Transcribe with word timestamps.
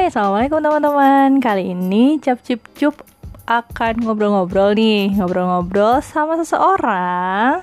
Hai, 0.00 0.08
Assalamualaikum 0.08 0.64
teman-teman. 0.64 1.44
Kali 1.44 1.76
ini 1.76 2.16
Cap 2.24 2.40
Cip 2.40 2.72
Cup 2.72 3.04
akan 3.44 4.00
ngobrol-ngobrol 4.00 4.72
nih. 4.72 5.12
Ngobrol-ngobrol 5.12 6.00
sama 6.00 6.40
seseorang 6.40 7.60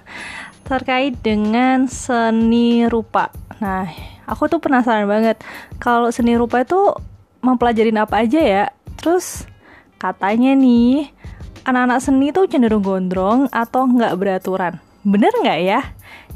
Terkait 0.62 1.18
dengan 1.18 1.90
seni 1.90 2.86
rupa. 2.86 3.34
Nah, 3.58 3.90
aku 4.30 4.46
tuh 4.54 4.62
penasaran 4.62 5.10
banget. 5.10 5.42
Kalau 5.82 6.14
seni 6.14 6.38
rupa 6.38 6.62
itu 6.62 6.78
mempelajarin 7.42 7.98
apa 7.98 8.22
aja 8.22 8.38
ya? 8.38 8.66
Terus 9.02 9.50
katanya 9.98 10.54
nih 10.54 11.10
Anak-anak 11.66 12.06
seni 12.06 12.30
tuh 12.30 12.46
cenderung 12.46 12.86
gondrong 12.86 13.50
atau 13.50 13.90
nggak 13.90 14.14
beraturan. 14.14 14.78
Bener 15.02 15.34
nggak 15.42 15.60
ya? 15.66 15.82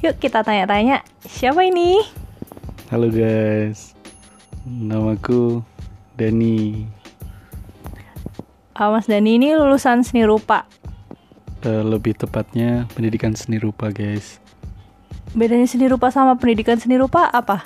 Yuk 0.01 0.17
kita 0.17 0.41
tanya-tanya. 0.41 1.05
Siapa 1.29 1.61
ini? 1.61 2.01
Halo 2.89 3.05
guys. 3.13 3.93
Namaku 4.65 5.61
Dani. 6.21 6.85
Uh, 8.77 8.89
Mas 8.93 9.09
Dani 9.09 9.41
ini 9.41 9.57
lulusan 9.57 10.05
seni 10.05 10.21
rupa. 10.21 10.69
Uh, 11.65 11.81
lebih 11.81 12.13
tepatnya 12.13 12.85
pendidikan 12.93 13.33
seni 13.33 13.57
rupa, 13.57 13.89
guys. 13.89 14.37
Bedanya 15.33 15.65
seni 15.65 15.89
rupa 15.89 16.13
sama 16.13 16.37
pendidikan 16.37 16.77
seni 16.77 17.01
rupa 17.01 17.25
apa? 17.33 17.65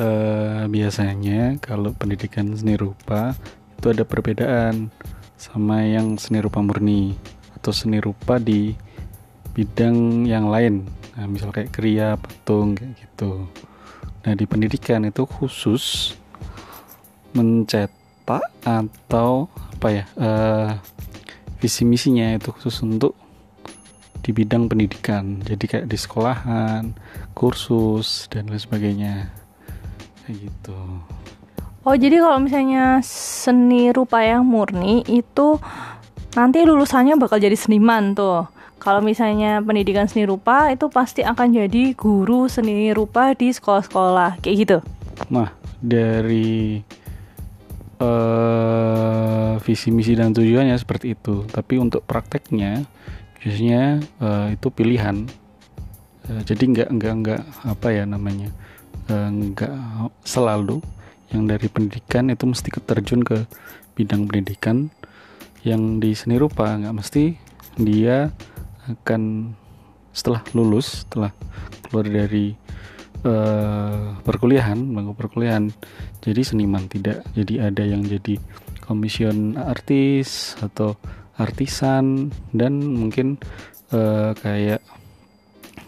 Uh, 0.00 0.64
biasanya 0.72 1.60
kalau 1.60 1.92
pendidikan 1.92 2.48
seni 2.56 2.80
rupa 2.80 3.36
itu 3.76 3.92
ada 3.92 4.08
perbedaan 4.08 4.88
sama 5.36 5.84
yang 5.84 6.16
seni 6.16 6.40
rupa 6.40 6.64
murni 6.64 7.12
atau 7.58 7.76
seni 7.76 8.00
rupa 8.00 8.40
di 8.40 8.72
bidang 9.52 10.24
yang 10.24 10.48
lain. 10.48 10.88
Nah, 11.12 11.28
misal 11.28 11.52
kayak 11.52 11.76
kriya, 11.76 12.16
patung 12.16 12.72
kayak 12.72 12.96
gitu. 12.96 13.44
Nah, 14.24 14.32
di 14.32 14.48
pendidikan 14.48 15.04
itu 15.04 15.28
khusus 15.28 16.16
mencetak 17.32 18.44
atau 18.62 19.48
apa 19.52 19.88
ya 19.90 20.04
uh, 20.20 20.70
visi 21.58 21.82
misinya 21.82 22.38
itu 22.38 22.54
khusus 22.54 22.78
untuk 22.82 23.14
di 24.22 24.30
bidang 24.30 24.70
pendidikan. 24.70 25.42
Jadi 25.42 25.64
kayak 25.66 25.86
di 25.90 25.98
sekolahan 25.98 26.94
kursus 27.34 28.30
dan 28.30 28.46
lain 28.46 28.62
sebagainya. 28.62 29.14
Kayak 30.22 30.36
gitu. 30.46 30.78
Oh 31.82 31.98
jadi 31.98 32.22
kalau 32.22 32.38
misalnya 32.38 33.02
seni 33.02 33.90
rupa 33.90 34.22
yang 34.22 34.46
murni 34.46 35.02
itu 35.10 35.58
nanti 36.38 36.62
lulusannya 36.62 37.18
bakal 37.18 37.42
jadi 37.42 37.58
seniman 37.58 38.14
tuh. 38.14 38.46
Kalau 38.78 39.02
misalnya 39.02 39.62
pendidikan 39.62 40.06
seni 40.06 40.26
rupa 40.26 40.70
itu 40.70 40.86
pasti 40.90 41.26
akan 41.26 41.54
jadi 41.54 41.94
guru 41.98 42.46
seni 42.46 42.94
rupa 42.94 43.34
di 43.34 43.50
sekolah-sekolah. 43.50 44.38
Kayak 44.42 44.56
gitu? 44.62 44.78
Nah 45.30 45.50
dari 45.82 46.78
uh, 48.02 49.54
visi 49.62 49.94
misi 49.94 50.18
dan 50.18 50.34
tujuannya 50.34 50.74
seperti 50.74 51.14
itu. 51.14 51.46
Tapi 51.46 51.78
untuk 51.78 52.02
prakteknya 52.02 52.82
biasanya 53.38 54.02
uh, 54.18 54.48
itu 54.50 54.68
pilihan. 54.74 55.22
Uh, 56.26 56.42
jadi 56.42 56.62
nggak 56.66 56.88
nggak 56.98 57.14
nggak 57.22 57.42
apa 57.66 57.88
ya 57.94 58.04
namanya 58.04 58.50
uh, 59.08 59.30
nggak 59.30 59.72
selalu. 60.26 60.82
Yang 61.32 61.42
dari 61.48 61.66
pendidikan 61.72 62.28
itu 62.28 62.44
mesti 62.44 62.68
terjun 62.68 63.24
ke 63.24 63.48
bidang 63.96 64.28
pendidikan 64.28 64.92
yang 65.64 66.02
di 66.02 66.12
seni 66.12 66.36
rupa. 66.36 66.76
Nggak 66.76 66.96
mesti 66.98 67.38
dia 67.80 68.28
akan 68.84 69.54
setelah 70.12 70.44
lulus 70.52 71.08
setelah 71.08 71.32
keluar 71.88 72.04
dari 72.04 72.52
uh, 73.26 74.18
perkuliahan 74.22 74.78
bangku 74.78 75.14
perkuliahan. 75.18 75.70
Jadi 76.22 76.40
seniman 76.42 76.86
tidak. 76.86 77.26
Jadi 77.34 77.58
ada 77.58 77.82
yang 77.82 78.02
jadi 78.06 78.38
komision 78.82 79.58
artis 79.58 80.58
atau 80.58 80.98
artisan 81.38 82.30
dan 82.52 82.78
mungkin 82.82 83.40
uh, 83.94 84.36
kayak 84.36 84.82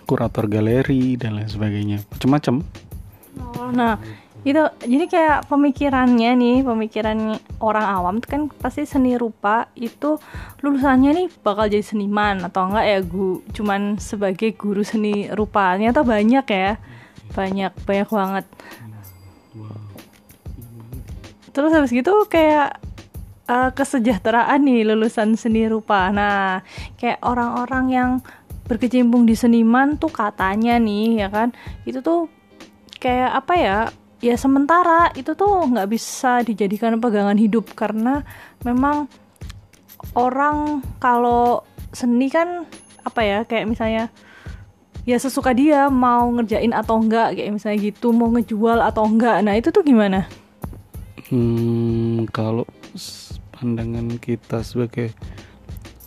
kurator 0.05 0.49
galeri 0.49 1.17
dan 1.17 1.39
lain 1.39 1.51
sebagainya. 1.51 1.99
Macam-macam 2.13 2.65
oh, 3.39 3.71
nah 3.73 3.99
itu 4.45 4.61
jadi 4.85 5.05
kayak 5.09 5.39
pemikirannya 5.49 6.37
nih 6.37 6.57
pemikiran 6.69 7.41
orang 7.65 7.87
awam 7.89 8.15
tuh 8.21 8.29
kan 8.29 8.43
pasti 8.61 8.85
seni 8.85 9.17
rupa 9.17 9.73
itu 9.73 10.21
lulusannya 10.61 11.17
nih 11.17 11.27
bakal 11.41 11.65
jadi 11.65 11.81
seniman 11.81 12.45
atau 12.45 12.69
enggak 12.69 12.85
ya 12.85 12.99
gu 13.01 13.41
cuman 13.57 13.97
sebagai 13.97 14.53
guru 14.53 14.85
seni 14.85 15.33
rupanya 15.33 15.97
atau 15.97 16.05
banyak 16.05 16.45
ya 16.45 16.77
banyak 17.35 17.73
banyak 17.85 18.09
banget. 18.09 18.47
Terus 21.55 21.71
habis 21.71 21.91
gitu 21.95 22.11
kayak 22.27 22.79
uh, 23.47 23.71
kesejahteraan 23.75 24.65
nih 24.65 24.87
lulusan 24.89 25.37
seni 25.39 25.69
rupa. 25.69 26.11
Nah 26.11 26.65
kayak 26.99 27.21
orang-orang 27.23 27.87
yang 27.91 28.11
berkecimpung 28.65 29.29
di 29.29 29.37
seniman 29.37 30.01
tuh 30.01 30.11
katanya 30.11 30.81
nih 30.81 31.27
ya 31.27 31.29
kan? 31.29 31.53
Itu 31.85 32.01
tuh 32.01 32.33
kayak 32.99 33.45
apa 33.45 33.55
ya? 33.59 33.79
Ya 34.25 34.41
sementara 34.41 35.13
itu 35.13 35.37
tuh 35.37 35.69
nggak 35.69 35.89
bisa 35.93 36.41
dijadikan 36.41 36.97
pegangan 36.97 37.37
hidup 37.37 37.77
karena 37.77 38.25
memang 38.65 39.05
orang 40.17 40.81
kalau 40.97 41.61
seni 41.93 42.33
kan 42.33 42.65
apa 43.05 43.21
ya? 43.21 43.39
Kayak 43.45 43.69
misalnya 43.69 44.05
ya 45.05 45.21
sesuka 45.21 45.53
dia 45.53 45.93
mau 45.93 46.29
ngerjain 46.33 46.73
atau 46.73 46.97
enggak 46.97 47.37
kayak 47.37 47.53
misalnya 47.53 47.79
gitu 47.93 48.11
mau 48.11 48.33
ngejual 48.33 48.81
atau 48.81 49.05
enggak. 49.05 49.45
Nah 49.45 49.55
itu 49.57 49.69
tuh 49.69 49.85
gimana? 49.85 50.25
Hmm, 51.29 52.29
kalau 52.33 52.65
pandangan 53.53 54.17
kita 54.21 54.65
sebagai 54.65 55.13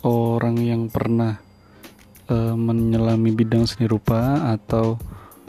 orang 0.02 0.58
yang 0.62 0.82
pernah 0.90 1.38
uh, 2.30 2.54
menyelami 2.54 3.34
bidang 3.34 3.66
seni 3.66 3.86
rupa 3.90 4.50
atau 4.54 4.98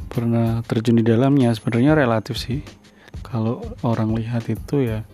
pernah 0.09 0.65
terjun 0.65 0.97
di 0.97 1.05
dalamnya 1.05 1.53
sebenarnya 1.53 1.93
relatif 1.97 2.38
sih. 2.38 2.61
Kalau 3.25 3.61
orang 3.85 4.17
lihat 4.17 4.49
itu 4.49 4.81
ya 4.81 5.05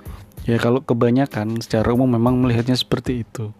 ya 0.46 0.62
kalau 0.62 0.80
kebanyakan 0.84 1.60
secara 1.60 1.92
umum 1.92 2.16
memang 2.16 2.40
melihatnya 2.40 2.76
seperti 2.76 3.24
itu. 3.24 3.52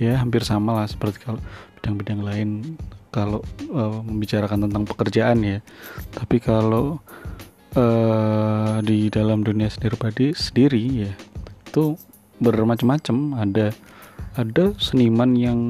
Ya 0.00 0.18
hampir 0.18 0.42
sama 0.46 0.74
lah 0.74 0.88
seperti 0.88 1.22
kalau 1.22 1.38
bidang-bidang 1.78 2.20
lain 2.24 2.50
kalau 3.10 3.42
uh, 3.74 4.00
membicarakan 4.02 4.70
tentang 4.70 4.86
pekerjaan 4.86 5.38
ya. 5.42 5.58
Tapi 6.14 6.38
kalau 6.38 7.02
uh, 7.74 8.78
di 8.80 9.10
dalam 9.10 9.42
dunia 9.42 9.66
sendiri 9.66 9.98
padi 9.98 10.26
sendiri 10.32 11.10
ya 11.10 11.12
itu 11.66 11.98
bermacam-macam. 12.40 13.16
Ada 13.38 13.66
ada 14.38 14.64
seniman 14.78 15.34
yang 15.34 15.60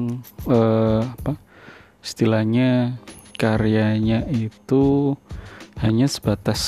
uh, 0.45 1.01
apa 1.01 1.37
istilahnya 2.05 2.97
karyanya 3.37 4.29
itu 4.29 5.17
hanya 5.81 6.05
sebatas 6.05 6.61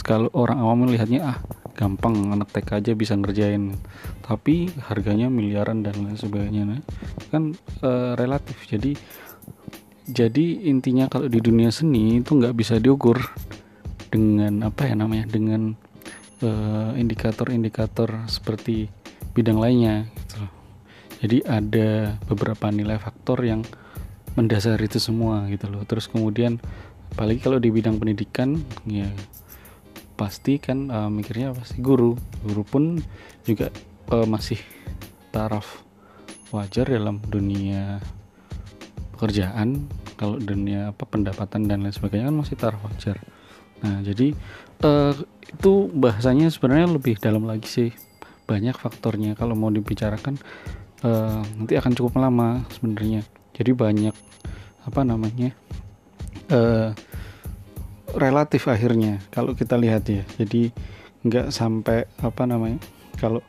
kalau 0.00 0.32
orang 0.32 0.56
awam 0.64 0.88
melihatnya 0.88 1.36
ah 1.36 1.38
gampang 1.76 2.32
anak 2.32 2.48
TK 2.56 2.80
aja 2.80 2.92
bisa 2.96 3.12
ngerjain. 3.12 3.76
Tapi 4.24 4.72
harganya 4.88 5.28
miliaran 5.28 5.84
dan 5.84 6.00
lain 6.00 6.16
sebagainya 6.16 6.80
kan 7.28 7.52
uh, 7.84 8.16
relatif. 8.16 8.56
Jadi 8.64 8.96
jadi 10.06 10.70
intinya 10.70 11.10
kalau 11.10 11.26
di 11.26 11.42
dunia 11.42 11.74
seni 11.74 12.22
itu 12.22 12.38
nggak 12.38 12.54
bisa 12.54 12.78
diukur 12.78 13.18
dengan 14.10 14.66
apa 14.66 14.86
ya 14.86 14.94
namanya 14.94 15.26
dengan 15.26 15.74
eh, 16.40 16.90
indikator-indikator 16.94 18.30
seperti 18.30 18.86
bidang 19.34 19.58
lainnya 19.58 20.06
gitu 20.14 20.56
jadi 21.20 21.38
ada 21.48 22.20
beberapa 22.28 22.68
nilai 22.68 23.00
faktor 23.00 23.40
yang 23.40 23.64
mendasar 24.36 24.76
itu 24.84 25.00
semua 25.00 25.48
gitu 25.48 25.66
loh. 25.72 25.82
Terus 25.88 26.06
kemudian 26.12 26.60
apalagi 27.16 27.40
kalau 27.40 27.56
di 27.56 27.72
bidang 27.72 27.96
pendidikan 27.96 28.60
ya 28.84 29.08
pasti 30.16 30.60
kan 30.60 30.92
uh, 30.92 31.08
mikirnya 31.08 31.56
pasti 31.56 31.80
guru. 31.80 32.14
Guru 32.44 32.62
pun 32.62 33.00
juga 33.48 33.72
uh, 34.12 34.28
masih 34.28 34.60
taraf 35.32 35.82
wajar 36.52 36.86
dalam 36.86 37.18
dunia 37.26 37.98
pekerjaan 39.16 39.88
kalau 40.20 40.36
dunia 40.36 40.92
apa 40.92 41.08
pendapatan 41.08 41.64
dan 41.64 41.80
lain 41.82 41.96
sebagainya 41.96 42.28
kan 42.28 42.36
masih 42.36 42.56
taraf 42.60 42.84
nah 43.76 44.00
jadi 44.00 44.32
uh, 44.84 45.12
itu 45.46 45.88
bahasanya 45.94 46.50
sebenarnya 46.50 46.90
lebih 46.90 47.16
dalam 47.22 47.46
lagi 47.46 47.68
sih. 47.68 47.90
Banyak 48.46 48.78
faktornya. 48.78 49.34
Kalau 49.38 49.58
mau 49.58 49.70
dibicarakan 49.70 50.38
uh, 51.06 51.42
nanti 51.58 51.74
akan 51.78 51.92
cukup 51.94 52.18
lama 52.18 52.66
sebenarnya. 52.74 53.22
Jadi 53.56 53.70
banyak 53.72 54.14
apa 54.86 55.00
namanya 55.02 55.50
uh, 56.52 56.94
relatif 58.14 58.70
akhirnya 58.70 59.22
kalau 59.34 59.54
kita 59.54 59.74
lihat 59.78 60.06
ya. 60.06 60.22
Jadi 60.38 60.70
nggak 61.26 61.50
sampai 61.50 62.06
apa 62.22 62.46
namanya 62.46 62.78
kalau 63.18 63.42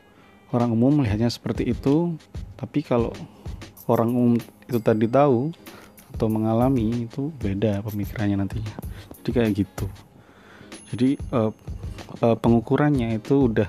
orang 0.50 0.74
umum 0.74 0.98
melihatnya 0.98 1.30
seperti 1.30 1.70
itu 1.70 2.16
tapi 2.58 2.82
kalau 2.82 3.12
orang 3.86 4.10
umum 4.10 4.34
itu 4.68 4.78
tadi 4.84 5.08
tahu 5.08 5.50
atau 6.14 6.26
mengalami 6.28 7.08
itu 7.08 7.32
beda 7.40 7.80
pemikirannya 7.84 8.36
nantinya. 8.38 8.76
Jadi 9.20 9.30
kayak 9.32 9.50
gitu. 9.56 9.86
Jadi 10.92 11.20
uh, 11.32 11.52
uh, 12.24 12.36
pengukurannya 12.36 13.16
itu 13.20 13.48
udah 13.48 13.68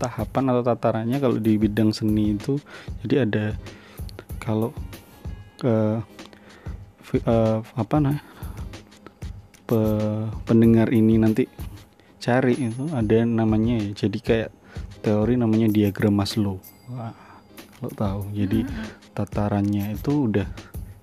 tahapan 0.00 0.52
atau 0.52 0.62
tatarannya 0.64 1.16
kalau 1.20 1.36
di 1.40 1.56
bidang 1.56 1.94
seni 1.94 2.34
itu 2.34 2.58
jadi 3.06 3.24
ada 3.24 3.44
kalau 4.42 4.74
ke 5.56 6.02
uh, 7.24 7.58
apa 7.62 7.96
nah 8.02 8.18
pe, 9.64 9.80
pendengar 10.44 10.92
ini 10.92 11.16
nanti 11.16 11.48
cari 12.20 12.56
itu 12.56 12.88
ada 12.92 13.24
namanya 13.24 13.80
ya. 13.80 14.08
Jadi 14.08 14.18
kayak 14.20 14.50
teori 15.04 15.36
namanya 15.36 15.68
diagram 15.68 16.16
Maslow. 16.16 16.56
Kalau 17.80 17.92
tahu. 17.92 18.20
Jadi 18.32 18.64
tatarannya 19.14 19.94
itu 19.94 20.26
udah 20.28 20.48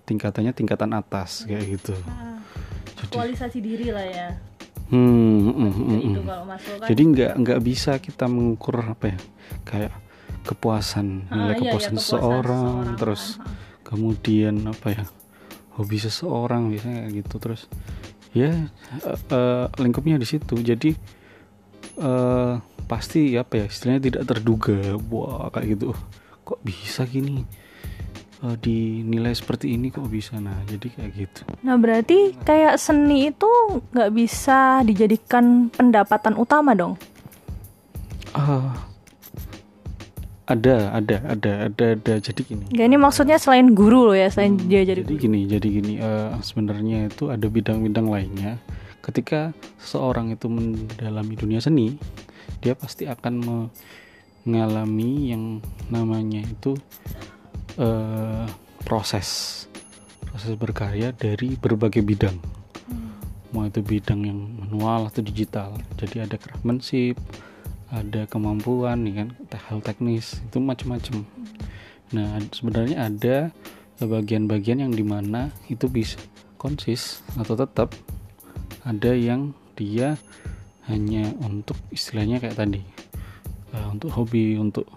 tingkatannya 0.06 0.52
tingkatan 0.52 0.92
atas 0.92 1.48
kayak 1.48 1.80
gitu 1.80 1.96
jadi, 1.96 3.08
aktualisasi 3.08 3.58
diri 3.64 3.88
lah 3.90 4.06
ya 4.06 4.28
hmm, 4.92 5.00
hmm, 5.00 5.52
hmm, 5.56 5.72
hmm, 5.72 6.00
itu 6.12 6.20
hmm. 6.22 6.30
kan 6.30 6.88
jadi 6.92 7.02
nggak 7.08 7.32
nggak 7.40 7.60
bisa 7.64 7.92
kita 7.98 8.28
mengukur 8.28 8.76
apa 8.84 9.16
ya 9.16 9.18
kayak 9.64 9.94
kepuasan 10.44 11.30
Ah, 11.30 11.38
nilai 11.38 11.54
iya, 11.56 11.60
kepuasan 11.62 11.96
kepuasan 11.96 11.96
seseorang 11.98 12.66
seseorang. 12.68 12.98
terus 13.00 13.24
Ah, 13.38 13.46
ah. 13.48 13.56
kemudian 13.88 14.56
apa 14.68 14.88
ya 14.92 15.04
hobi 15.80 15.98
seseorang 15.98 16.68
biasanya 16.68 17.08
kayak 17.08 17.14
gitu 17.24 17.36
terus 17.40 17.62
ya 18.36 18.52
eh, 18.52 19.20
eh, 19.32 19.66
lingkupnya 19.80 20.20
di 20.20 20.28
situ 20.28 20.56
jadi 20.60 20.92
eh 22.02 22.54
pasti 22.90 23.40
apa 23.40 23.64
ya 23.64 23.66
istilahnya 23.72 24.02
tidak 24.04 24.24
terduga 24.28 24.76
wah 25.08 25.48
kayak 25.48 25.80
gitu 25.80 25.96
"Oh, 25.96 26.02
kok 26.44 26.60
bisa 26.60 27.08
gini 27.08 27.48
Eh, 28.42 28.58
dinilai 28.58 29.38
seperti 29.38 29.78
ini 29.78 29.94
kok 29.94 30.10
bisa 30.10 30.42
nah 30.42 30.58
jadi 30.66 30.90
kayak 30.90 31.12
gitu. 31.14 31.42
Nah 31.62 31.78
berarti 31.78 32.34
kayak 32.42 32.82
seni 32.82 33.30
itu 33.30 33.46
nggak 33.94 34.10
bisa 34.18 34.82
dijadikan 34.82 35.70
pendapatan 35.70 36.34
utama 36.34 36.74
dong? 36.74 36.98
ah 38.32 38.88
ada 40.50 40.90
ada 40.98 41.22
ada 41.30 41.52
ada 41.70 41.86
ada. 41.94 42.14
Jadi 42.18 42.42
gini. 42.42 42.66
Gak 42.74 42.88
ini 42.90 42.98
maksudnya 42.98 43.38
selain 43.38 43.78
guru 43.78 44.10
loh 44.10 44.18
ya, 44.18 44.26
selain 44.34 44.58
dia 44.58 44.82
jadi 44.82 45.06
jadi 45.06 45.22
gini 45.22 45.40
jadi 45.46 45.68
gini 45.70 45.94
eh, 46.02 46.34
sebenarnya 46.42 47.14
itu 47.14 47.30
ada 47.30 47.46
bidang-bidang 47.46 48.10
lainnya. 48.10 48.58
Ketika 49.06 49.54
seseorang 49.78 50.34
itu 50.34 50.50
mendalami 50.50 51.38
dunia 51.38 51.62
seni 51.62 51.94
dia 52.58 52.74
pasti 52.74 53.06
akan 53.06 53.70
mengalami 54.46 55.30
yang 55.30 55.62
namanya 55.94 56.42
itu 56.42 56.74
eh, 57.78 58.46
proses 58.84 59.62
proses 60.26 60.56
berkarya 60.56 61.12
dari 61.12 61.60
berbagai 61.60 62.02
bidang. 62.04 62.40
Mau 63.52 63.68
itu 63.68 63.84
bidang 63.84 64.24
yang 64.24 64.40
manual 64.64 65.12
atau 65.12 65.20
digital. 65.20 65.76
Jadi 66.00 66.24
ada 66.24 66.40
craftsmanship 66.40 67.20
ada 67.92 68.24
kemampuan 68.32 69.04
nih 69.04 69.14
kan? 69.24 69.30
Hal 69.68 69.84
teknis 69.84 70.40
itu 70.48 70.64
macam-macam. 70.64 71.28
Nah 72.16 72.40
sebenarnya 72.56 72.98
ada 73.12 73.38
bagian-bagian 74.00 74.82
yang 74.88 74.96
di 74.96 75.04
mana 75.04 75.52
itu 75.68 75.92
bisa 75.92 76.18
konsis 76.56 77.22
atau 77.36 77.54
tetap 77.54 77.94
ada 78.82 79.12
yang 79.14 79.54
dia 79.76 80.18
hanya 80.90 81.30
untuk 81.44 81.78
istilahnya 81.94 82.42
kayak 82.42 82.58
tadi 82.58 82.82
eh, 83.76 83.88
untuk 83.92 84.10
hobi 84.16 84.58
untuk 84.58 84.90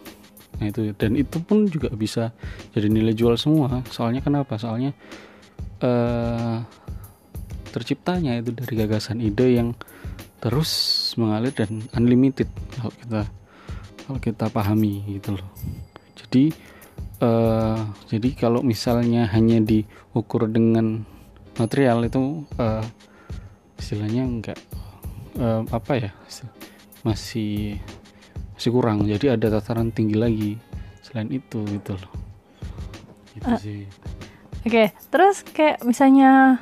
nah 0.58 0.66
itu. 0.70 0.94
Dan 0.94 1.18
itu 1.18 1.38
pun 1.42 1.66
juga 1.66 1.90
bisa 1.92 2.30
jadi 2.74 2.86
nilai 2.90 3.14
jual 3.16 3.34
semua. 3.38 3.82
Soalnya 3.90 4.20
kenapa? 4.22 4.56
Soalnya 4.56 4.94
eh 5.82 6.58
terciptanya 7.74 8.38
itu 8.38 8.54
dari 8.54 8.74
gagasan 8.78 9.18
ide 9.18 9.58
yang 9.58 9.74
terus 10.38 10.70
mengalir 11.18 11.50
dan 11.50 11.82
unlimited 11.98 12.46
kalau 12.78 12.92
kita 12.94 13.20
kalau 14.06 14.18
kita 14.22 14.46
pahami 14.52 15.02
gitu 15.18 15.34
loh. 15.34 15.48
Jadi 16.14 16.54
eh 17.18 17.78
jadi 18.10 18.28
kalau 18.38 18.62
misalnya 18.62 19.26
hanya 19.34 19.58
diukur 19.58 20.46
dengan 20.46 21.02
material 21.58 22.06
itu 22.06 22.46
eh, 22.58 22.84
istilahnya 23.78 24.22
enggak 24.22 24.58
eh, 25.38 25.62
apa 25.70 25.92
ya 25.98 26.10
masih 27.02 27.78
masih 28.54 28.70
kurang 28.70 29.04
jadi 29.04 29.34
ada 29.34 29.58
tataran 29.58 29.90
tinggi 29.90 30.16
lagi 30.16 30.52
selain 31.02 31.30
itu 31.30 31.62
gitu 31.68 31.98
loh 31.98 32.12
gitu 33.34 33.50
Ah. 33.50 33.58
sih 33.58 33.86
Oke, 34.64 34.96
terus 35.12 35.44
kayak 35.44 35.84
misalnya 35.84 36.56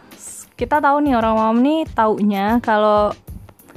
kita 0.58 0.82
tahu 0.82 1.06
nih 1.06 1.14
orang 1.14 1.38
awam 1.38 1.62
nih 1.62 1.86
taunya 1.94 2.58
kalau 2.58 3.14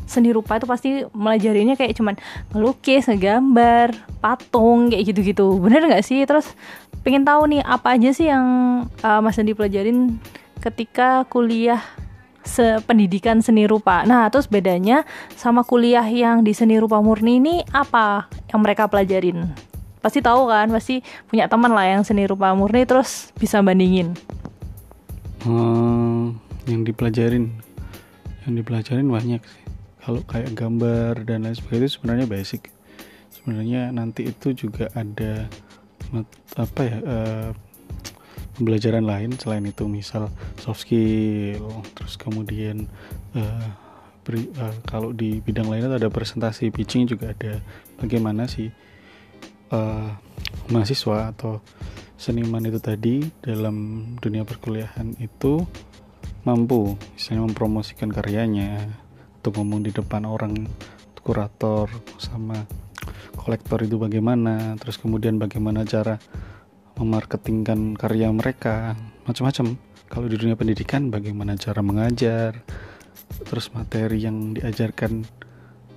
seni 0.09 0.33
rupa 0.33 0.57
itu 0.57 0.65
pasti 0.65 0.89
melajarinya 1.13 1.77
kayak 1.77 1.93
cuman 1.93 2.17
ngelukis, 2.49 3.05
ngegambar, 3.05 3.93
patung 4.25 4.89
kayak 4.89 5.13
gitu-gitu. 5.13 5.61
Bener 5.61 5.85
nggak 5.85 6.01
sih? 6.01 6.25
Terus 6.25 6.57
pengen 7.05 7.21
tahu 7.21 7.53
nih 7.53 7.61
apa 7.61 8.01
aja 8.01 8.09
sih 8.09 8.25
yang 8.25 8.45
uh, 9.05 9.21
Mas 9.21 9.37
Andi 9.37 9.53
pelajarin 9.53 10.17
ketika 10.57 11.29
kuliah 11.29 11.85
pendidikan 12.85 13.41
seni 13.41 13.65
rupa. 13.65 14.05
Nah, 14.05 14.29
terus 14.29 14.45
bedanya 14.45 15.03
sama 15.35 15.65
kuliah 15.65 16.05
yang 16.05 16.45
di 16.45 16.53
seni 16.53 16.77
rupa 16.77 17.01
murni 17.01 17.41
ini 17.41 17.55
apa 17.73 18.29
yang 18.53 18.61
mereka 18.61 18.87
pelajarin? 18.87 19.51
Pasti 19.99 20.21
tahu 20.21 20.47
kan, 20.47 20.69
pasti 20.69 21.01
punya 21.27 21.49
teman 21.49 21.73
lah 21.73 21.89
yang 21.89 22.05
seni 22.05 22.29
rupa 22.29 22.53
murni 22.53 22.85
terus 22.85 23.33
bisa 23.35 23.59
bandingin. 23.65 24.13
Hmm, 25.45 26.37
yang 26.65 26.81
dipelajarin 26.81 27.53
yang 28.45 28.53
dipelajarin 28.61 29.09
banyak 29.09 29.41
sih 29.41 29.63
kalau 30.05 30.21
kayak 30.29 30.53
gambar 30.53 31.25
dan 31.25 31.49
lain 31.49 31.57
sebagainya 31.57 31.89
sebenarnya 31.89 32.25
basic 32.29 32.69
sebenarnya 33.33 33.89
nanti 33.89 34.29
itu 34.29 34.53
juga 34.53 34.85
ada 34.93 35.49
apa 36.53 36.81
ya 36.85 36.97
eh, 37.01 37.49
pembelajaran 38.55 39.03
lain 39.03 39.35
selain 39.35 39.67
itu 39.67 39.85
misal 39.85 40.31
soft 40.57 40.87
skill 40.87 41.83
terus 41.93 42.15
kemudian 42.15 42.87
eh, 43.35 43.67
beri- 44.25 44.51
eh, 44.55 44.75
kalau 44.87 45.11
di 45.11 45.43
bidang 45.43 45.69
lainnya 45.69 45.95
ada 45.95 46.09
presentasi 46.09 46.73
pitching 46.73 47.05
juga 47.05 47.35
ada. 47.35 47.61
Bagaimana 47.99 48.47
sih 48.47 48.71
eh, 49.71 50.09
mahasiswa 50.71 51.35
atau 51.35 51.61
seniman 52.15 52.63
itu 52.63 52.79
tadi 52.79 53.27
dalam 53.43 54.07
dunia 54.23 54.47
perkuliahan 54.47 55.19
itu 55.19 55.67
mampu 56.47 56.95
misalnya 57.13 57.51
mempromosikan 57.51 58.07
karyanya 58.07 58.87
untuk 59.41 59.61
ngomong 59.61 59.83
di 59.83 59.91
depan 59.91 60.23
orang 60.23 60.65
kurator 61.25 61.89
sama 62.21 62.69
kolektor 63.33 63.81
itu 63.81 63.97
bagaimana 63.97 64.77
terus 64.77 65.01
kemudian 65.01 65.41
bagaimana 65.41 65.81
cara 65.81 66.21
memarketingkan 66.95 67.99
karya 67.99 68.31
mereka 68.31 68.95
macam-macam. 69.27 69.75
Kalau 70.05 70.27
di 70.29 70.37
dunia 70.39 70.55
pendidikan 70.55 71.11
bagaimana 71.11 71.59
cara 71.59 71.83
mengajar? 71.83 72.63
Terus 73.43 73.73
materi 73.73 74.23
yang 74.23 74.55
diajarkan 74.55 75.25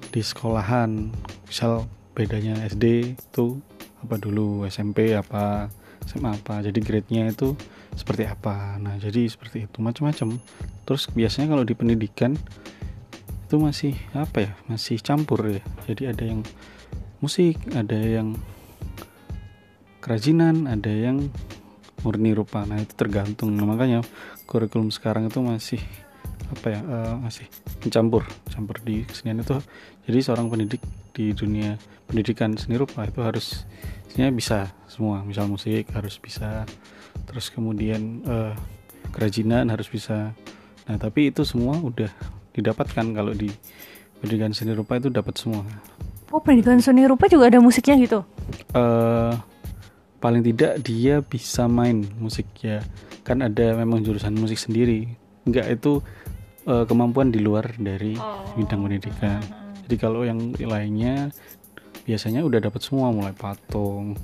di 0.09 0.21
sekolahan 0.25 1.13
misal 1.47 1.87
bedanya 2.17 2.59
SD 2.67 3.15
itu 3.15 3.61
apa 4.01 4.17
dulu 4.17 4.65
SMP 4.67 5.13
apa 5.15 5.69
SMA 6.09 6.35
apa 6.35 6.65
jadi 6.65 6.79
grade-nya 6.81 7.31
itu 7.31 7.55
seperti 7.95 8.25
apa? 8.27 8.81
Nah 8.81 8.97
jadi 8.97 9.29
seperti 9.29 9.69
itu 9.69 9.79
macam-macam. 9.85 10.41
Terus 10.89 11.11
biasanya 11.13 11.53
kalau 11.53 11.65
di 11.69 11.75
pendidikan 11.77 12.35
itu 13.49 13.57
masih 13.57 13.95
apa 14.17 14.49
ya 14.49 14.53
masih 14.67 14.99
campur 15.05 15.41
ya. 15.47 15.63
Jadi 15.85 16.03
ada 16.09 16.25
yang 16.25 16.41
musik 17.21 17.61
ada 17.75 17.99
yang 17.99 18.39
kerajinan 19.99 20.71
ada 20.71 20.91
yang 20.91 21.31
murni 22.03 22.35
rupa. 22.35 22.63
Nah 22.67 22.79
itu 22.79 22.95
tergantung. 22.95 23.55
Nah, 23.55 23.67
makanya 23.67 24.03
kurikulum 24.47 24.95
sekarang 24.95 25.27
itu 25.27 25.43
masih 25.43 25.83
apa 26.49 26.67
ya 26.73 26.81
eh, 26.81 27.15
masih 27.21 27.47
mencampur 27.85 28.23
campur 28.49 28.77
di 28.83 29.05
kesenian 29.05 29.43
itu. 29.43 29.59
Jadi 30.09 30.19
seorang 30.25 30.49
pendidik 30.49 30.81
di 31.13 31.35
dunia 31.35 31.77
pendidikan 32.09 32.57
seni 32.57 32.79
rupa 32.79 33.05
itu 33.05 33.21
harus 33.21 33.67
sebenarnya 34.09 34.35
bisa 34.35 34.59
semua. 34.89 35.21
Misal 35.27 35.51
musik 35.51 35.91
harus 35.93 36.17
bisa 36.17 36.65
terus 37.29 37.51
kemudian 37.53 38.23
eh, 38.25 38.55
kerajinan 39.13 39.69
harus 39.69 39.91
bisa. 39.91 40.33
Nah 40.89 40.97
tapi 40.97 41.29
itu 41.35 41.43
semua 41.45 41.77
udah 41.83 42.09
didapatkan. 42.55 43.05
Kalau 43.13 43.35
di 43.35 43.51
pendidikan 44.23 44.55
seni 44.55 44.73
rupa 44.73 44.97
itu 44.97 45.11
dapat 45.11 45.37
semua. 45.37 45.67
Oh, 46.29 46.45
pendidikan 46.45 46.77
seni 46.81 47.09
rupa 47.09 47.25
juga 47.25 47.49
ada 47.49 47.59
musiknya 47.61 47.97
gitu. 48.05 48.21
eh 48.77 49.33
paling 50.19 50.43
tidak 50.43 50.83
dia 50.83 51.23
bisa 51.23 51.71
main 51.71 52.03
musik 52.19 52.47
ya. 52.63 52.83
Kan 53.23 53.43
ada 53.43 53.75
memang 53.79 54.03
jurusan 54.03 54.35
musik 54.35 54.59
sendiri. 54.59 55.07
Enggak 55.47 55.71
itu 55.71 56.03
eh, 56.67 56.85
kemampuan 56.85 57.31
di 57.31 57.41
luar 57.41 57.75
dari 57.79 58.19
bidang 58.59 58.85
pendidikan. 58.85 59.41
Jadi 59.87 59.97
kalau 59.97 60.27
yang 60.27 60.53
lainnya 60.59 61.33
biasanya 62.05 62.45
udah 62.45 62.61
dapat 62.61 62.81
semua 62.85 63.09
mulai 63.15 63.33
patung 63.33 64.19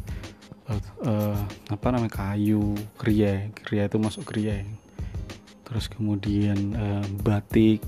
eh, 0.69 0.83
eh, 1.07 1.39
apa 1.71 1.87
namanya 1.95 2.13
kayu 2.13 2.75
kriya. 2.99 3.49
Kriya 3.55 3.87
itu 3.87 3.97
masuk 4.03 4.27
kriya. 4.27 4.67
Terus 5.65 5.87
kemudian 5.89 6.59
eh, 6.75 7.07
batik 7.23 7.81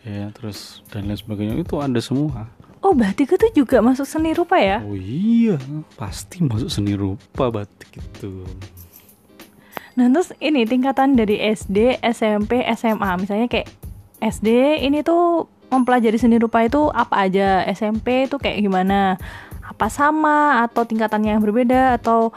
ya 0.00 0.32
terus 0.36 0.84
dan 0.92 1.08
lain 1.08 1.16
sebagainya. 1.16 1.56
Itu 1.56 1.80
ada 1.80 1.98
semua 2.04 2.59
Oh, 2.90 2.98
batik 2.98 3.38
itu 3.38 3.62
juga 3.62 3.78
masuk 3.78 4.02
seni 4.02 4.34
rupa 4.34 4.58
ya? 4.58 4.82
Oh 4.82 4.98
iya, 4.98 5.54
pasti 5.94 6.42
masuk 6.42 6.66
seni 6.66 6.98
rupa 6.98 7.46
batik 7.46 8.02
itu. 8.02 8.42
Nah 9.94 10.10
terus 10.10 10.34
ini 10.42 10.66
tingkatan 10.66 11.14
dari 11.14 11.38
SD, 11.38 12.02
SMP, 12.02 12.66
SMA 12.74 13.10
Misalnya 13.14 13.46
kayak 13.46 13.70
SD 14.18 14.82
ini 14.82 15.06
tuh 15.06 15.46
mempelajari 15.70 16.18
seni 16.18 16.42
rupa 16.42 16.66
itu 16.66 16.90
apa 16.90 17.30
aja? 17.30 17.62
SMP 17.70 18.26
itu 18.26 18.42
kayak 18.42 18.58
gimana? 18.58 19.14
Apa 19.62 19.86
sama 19.86 20.66
atau 20.66 20.82
tingkatannya 20.82 21.38
yang 21.38 21.46
berbeda 21.46 21.94
atau 21.94 22.34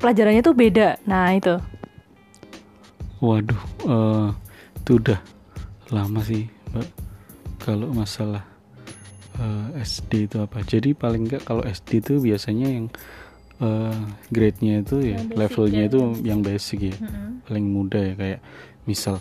pelajarannya 0.00 0.40
tuh 0.40 0.56
beda? 0.56 0.96
Nah 1.04 1.36
itu. 1.36 1.60
Waduh, 3.20 3.60
uh, 3.84 4.32
itu 4.80 4.96
udah 4.96 5.20
lama 5.92 6.24
sih 6.24 6.48
mbak. 6.72 6.88
Kalau 7.60 7.92
masalah 7.92 8.49
uh, 9.40 9.74
eh, 9.74 9.82
SD 9.82 10.30
itu 10.30 10.36
apa? 10.44 10.60
Jadi 10.62 10.92
paling 10.92 11.26
enggak 11.26 11.48
kalau 11.48 11.64
SD 11.64 12.04
itu 12.04 12.14
biasanya 12.20 12.68
yang 12.68 12.86
uh, 13.64 13.96
grade-nya 14.28 14.84
itu 14.84 15.16
ya 15.16 15.18
levelnya 15.32 15.86
ya, 15.86 15.88
itu 15.88 15.98
ya. 15.98 16.32
yang 16.32 16.40
basic 16.44 16.80
ya. 16.92 16.96
Mm-hmm. 17.00 17.32
paling 17.48 17.66
mudah 17.66 18.02
ya 18.04 18.14
kayak 18.14 18.40
misal 18.84 19.18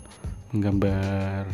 menggambar 0.52 1.48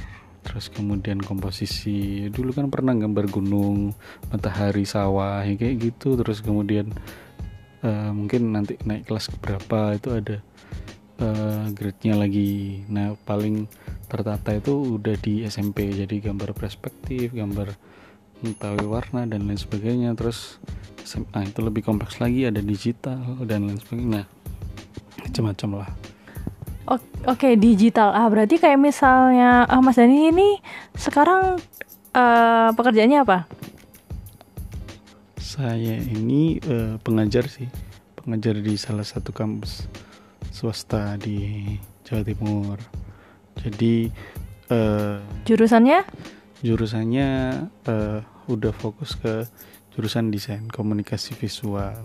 terus 0.45 0.69
kemudian 0.69 1.17
komposisi. 1.21 2.29
Dulu 2.29 2.53
kan 2.53 2.69
pernah 2.69 2.93
gambar 2.93 3.25
gunung 3.29 3.97
matahari 4.29 4.85
sawah 4.85 5.41
ya 5.41 5.57
kayak 5.57 5.93
gitu. 5.93 6.13
Terus 6.21 6.41
kemudian 6.41 6.93
uh, 7.81 8.11
mungkin 8.13 8.53
nanti 8.53 8.77
naik 8.85 9.09
kelas 9.09 9.33
berapa 9.41 9.97
itu 9.97 10.09
ada 10.13 10.37
uh, 11.17 11.65
grade-nya 11.73 12.13
lagi. 12.13 12.85
Nah 12.85 13.17
paling 13.25 13.65
tertata 14.05 14.53
itu 14.53 15.01
udah 15.01 15.17
di 15.17 15.41
SMP 15.49 15.89
jadi 15.89 16.29
gambar 16.29 16.53
perspektif 16.53 17.33
gambar 17.33 17.73
mengetahui 18.45 18.85
warna 18.85 19.25
dan 19.25 19.49
lain 19.49 19.57
sebagainya 19.57 20.13
terus 20.13 20.61
SMA 21.01 21.49
itu 21.49 21.59
lebih 21.65 21.81
kompleks 21.81 22.21
lagi 22.21 22.45
ada 22.45 22.61
digital 22.61 23.17
dan 23.41 23.65
lain 23.65 23.81
sebagainya 23.81 24.23
nah, 24.23 24.25
macam-macam 25.25 25.71
lah 25.81 25.91
Oke 26.85 27.01
okay, 27.25 27.53
digital 27.57 28.13
ah 28.13 28.29
berarti 28.29 28.61
kayak 28.61 28.77
misalnya 28.77 29.65
ah, 29.65 29.81
Mas 29.81 29.97
Dani 29.97 30.29
ini 30.29 30.61
sekarang 30.93 31.57
uh, 32.13 32.69
pekerjaannya 32.77 33.25
apa? 33.25 33.49
Saya 35.41 35.97
ini 35.97 36.61
uh, 36.61 37.01
pengajar 37.01 37.49
sih 37.49 37.65
pengajar 38.21 38.61
di 38.61 38.77
salah 38.77 39.01
satu 39.01 39.33
kampus 39.33 39.89
swasta 40.53 41.17
di 41.17 41.65
Jawa 42.05 42.21
Timur. 42.21 42.77
Jadi 43.57 44.13
uh, 44.69 45.25
jurusannya? 45.49 46.05
jurusannya 46.61 47.29
uh, 47.89 48.19
udah 48.47 48.73
fokus 48.75 49.17
ke 49.17 49.45
jurusan 49.95 50.27
desain 50.27 50.67
komunikasi 50.67 51.31
visual. 51.39 51.95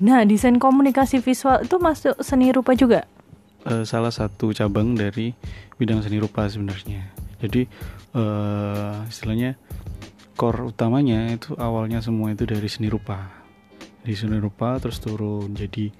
Nah, 0.00 0.24
desain 0.24 0.56
komunikasi 0.56 1.20
visual 1.20 1.60
itu 1.60 1.76
masuk 1.76 2.16
seni 2.24 2.48
rupa 2.54 2.72
juga? 2.72 3.04
Uh, 3.68 3.84
salah 3.84 4.14
satu 4.14 4.54
cabang 4.54 4.96
dari 4.96 5.34
bidang 5.76 6.00
seni 6.00 6.16
rupa 6.16 6.48
sebenarnya. 6.48 7.04
Jadi 7.42 7.68
uh, 8.16 9.04
istilahnya 9.10 9.60
core 10.38 10.70
utamanya 10.72 11.34
itu 11.34 11.52
awalnya 11.58 12.00
semua 12.00 12.32
itu 12.32 12.48
dari 12.48 12.70
seni 12.70 12.88
rupa. 12.88 13.28
Di 14.00 14.14
seni 14.14 14.40
rupa 14.40 14.78
terus 14.80 15.02
turun 15.02 15.52
jadi 15.52 15.90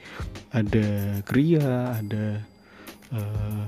ada 0.54 1.20
kriya, 1.26 1.98
ada 1.98 2.40
uh, 3.12 3.66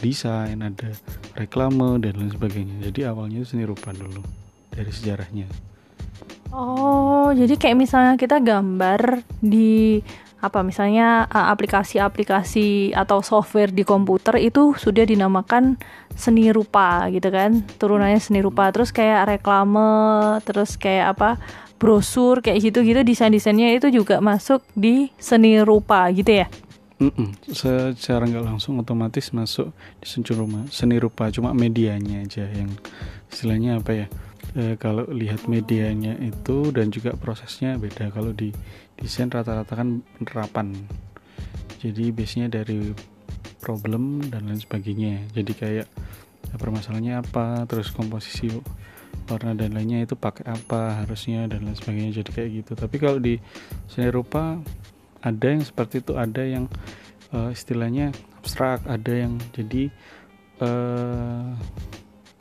desain, 0.00 0.62
ada 0.62 0.94
reklame 1.36 2.00
dan 2.00 2.16
lain 2.22 2.32
sebagainya. 2.32 2.88
Jadi 2.88 3.04
awalnya 3.04 3.42
seni 3.44 3.66
rupa 3.66 3.92
dulu 3.92 4.41
dari 4.72 4.90
sejarahnya. 4.90 5.46
Oh, 6.52 7.32
jadi 7.32 7.56
kayak 7.56 7.76
misalnya 7.80 8.14
kita 8.20 8.36
gambar 8.40 9.24
di 9.40 10.04
apa 10.42 10.66
misalnya 10.66 11.30
aplikasi-aplikasi 11.30 12.98
atau 12.98 13.22
software 13.22 13.70
di 13.70 13.86
komputer 13.86 14.42
itu 14.42 14.74
sudah 14.74 15.06
dinamakan 15.06 15.78
seni 16.18 16.50
rupa 16.50 17.06
gitu 17.14 17.30
kan 17.30 17.62
turunannya 17.78 18.18
seni 18.18 18.42
rupa 18.42 18.74
terus 18.74 18.90
kayak 18.90 19.38
reklame 19.38 20.42
terus 20.42 20.74
kayak 20.74 21.14
apa 21.14 21.38
brosur 21.78 22.42
kayak 22.42 22.58
gitu 22.58 22.82
gitu 22.82 23.06
desain 23.06 23.30
desainnya 23.30 23.70
itu 23.70 23.86
juga 23.94 24.18
masuk 24.18 24.66
di 24.74 25.14
seni 25.14 25.62
rupa 25.62 26.10
gitu 26.10 26.42
ya 26.42 26.50
Mm-mm. 26.98 27.38
secara 27.46 28.26
nggak 28.26 28.42
langsung 28.42 28.82
otomatis 28.82 29.30
masuk 29.30 29.70
di 30.02 30.06
seni 30.10 30.26
rupa 30.34 30.58
seni 30.74 30.96
rupa 30.98 31.30
cuma 31.30 31.54
medianya 31.54 32.26
aja 32.26 32.50
yang 32.50 32.70
istilahnya 33.30 33.78
apa 33.78 33.90
ya 33.94 34.06
e, 34.56 34.76
kalau 34.76 35.08
lihat 35.08 35.48
medianya 35.48 36.16
itu 36.20 36.72
dan 36.72 36.88
juga 36.92 37.16
prosesnya 37.16 37.76
beda. 37.76 38.12
Kalau 38.12 38.32
di 38.32 38.52
desain 38.96 39.28
rata-rata 39.28 39.72
kan 39.72 40.00
penerapan. 40.20 40.72
Jadi 41.82 42.14
biasanya 42.14 42.62
dari 42.62 42.94
problem 43.58 44.22
dan 44.30 44.46
lain 44.46 44.60
sebagainya. 44.60 45.26
Jadi 45.34 45.52
kayak 45.54 45.86
ya, 46.50 46.56
permasalahannya 46.58 47.14
apa 47.22 47.66
terus 47.66 47.90
komposisi 47.90 48.50
warna 49.30 49.54
dan 49.54 49.72
lainnya 49.72 50.02
itu 50.02 50.18
pakai 50.18 50.50
apa 50.50 51.04
harusnya 51.04 51.46
dan 51.50 51.66
lain 51.66 51.76
sebagainya. 51.78 52.22
Jadi 52.22 52.30
kayak 52.30 52.50
gitu. 52.62 52.72
Tapi 52.78 52.96
kalau 52.98 53.18
di 53.18 53.38
seni 53.90 54.10
rupa 54.10 54.58
ada 55.22 55.46
yang 55.46 55.62
seperti 55.62 56.02
itu. 56.02 56.18
Ada 56.18 56.42
yang 56.42 56.64
uh, 57.32 57.50
istilahnya 57.50 58.12
abstrak 58.42 58.82
ada 58.90 59.12
yang 59.14 59.38
jadi 59.54 59.86
uh, 60.58 61.54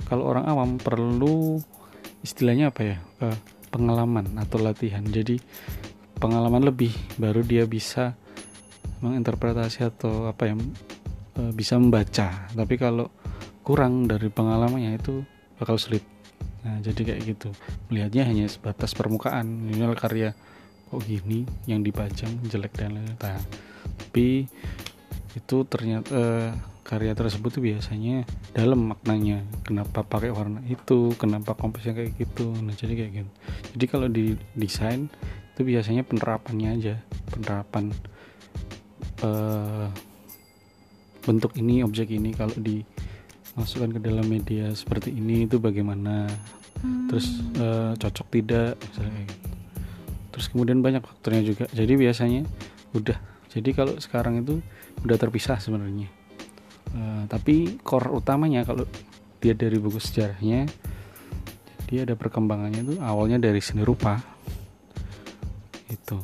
kalau 0.09 0.23
orang 0.27 0.45
awam 0.49 0.69
perlu 0.81 1.61
istilahnya 2.21 2.73
apa 2.73 2.81
ya? 2.81 2.97
Uh, 3.21 3.37
pengalaman 3.71 4.27
atau 4.37 4.59
latihan. 4.59 5.01
Jadi 5.01 5.39
pengalaman 6.19 6.67
lebih 6.67 6.91
baru 7.17 7.41
dia 7.41 7.63
bisa 7.65 8.13
menginterpretasi 9.01 9.87
atau 9.87 10.29
apa 10.29 10.51
ya 10.51 10.55
uh, 11.39 11.51
bisa 11.55 11.79
membaca. 11.79 12.51
Tapi 12.51 12.75
kalau 12.77 13.09
kurang 13.65 14.05
dari 14.05 14.27
pengalamannya 14.27 14.99
itu 14.99 15.23
bakal 15.57 15.79
sulit. 15.79 16.03
Nah 16.61 16.77
jadi 16.83 17.15
kayak 17.15 17.21
gitu. 17.25 17.49
Melihatnya 17.89 18.27
hanya 18.27 18.45
sebatas 18.45 18.93
permukaan 18.93 19.71
ini 19.71 19.81
karya 19.97 20.35
kok 20.91 21.01
gini? 21.07 21.47
Yang 21.65 21.81
dipajang 21.89 22.33
jelek 22.45 22.73
dan 22.75 22.99
lain-lain. 22.99 23.17
Nah, 23.17 23.41
tapi 23.97 24.45
itu 25.31 25.57
ternyata 25.63 26.11
uh, 26.11 26.51
karya 26.91 27.15
tersebut 27.15 27.55
tuh 27.55 27.63
biasanya 27.63 28.27
dalam 28.51 28.91
maknanya. 28.91 29.47
Kenapa 29.63 30.03
pakai 30.03 30.27
warna 30.27 30.59
itu? 30.67 31.15
Kenapa 31.15 31.55
komposnya 31.55 31.95
kayak 31.95 32.19
gitu? 32.19 32.51
Nah 32.51 32.75
jadi 32.75 32.99
kayak 32.99 33.11
gitu. 33.15 33.31
Jadi 33.79 33.85
kalau 33.87 34.11
di 34.11 34.35
desain 34.59 35.07
itu 35.55 35.61
biasanya 35.63 36.03
penerapannya 36.03 36.69
aja. 36.75 36.95
Penerapan 37.31 37.95
uh, 39.23 39.87
bentuk 41.23 41.55
ini 41.55 41.79
objek 41.79 42.11
ini 42.11 42.35
kalau 42.35 42.51
dimasukkan 42.59 43.95
ke 43.95 43.99
dalam 44.03 44.27
media 44.27 44.75
seperti 44.75 45.15
ini 45.15 45.47
itu 45.47 45.63
bagaimana? 45.63 46.27
Hmm. 46.81 47.05
terus 47.07 47.39
uh, 47.61 47.93
cocok 47.95 48.27
tidak? 48.35 48.75
Misalnya 48.83 49.21
gitu. 49.31 49.49
Terus 50.35 50.45
kemudian 50.51 50.83
banyak 50.83 51.05
faktornya 51.07 51.43
juga. 51.45 51.65
Jadi 51.71 51.93
biasanya 51.95 52.41
udah. 52.91 53.15
Jadi 53.47 53.69
kalau 53.71 53.95
sekarang 54.01 54.43
itu 54.43 54.59
udah 55.05 55.15
terpisah 55.15 55.61
sebenarnya 55.61 56.20
uh, 56.95 57.23
tapi 57.27 57.79
core 57.81 58.11
utamanya 58.11 58.63
kalau 58.63 58.87
dia 59.41 59.57
dari 59.57 59.77
buku 59.81 59.97
sejarahnya 59.97 60.69
dia 61.91 62.07
ada 62.07 62.15
perkembangannya 62.15 62.87
itu 62.87 62.93
awalnya 63.03 63.41
dari 63.41 63.59
seni 63.59 63.83
rupa 63.83 64.21
itu 65.91 66.19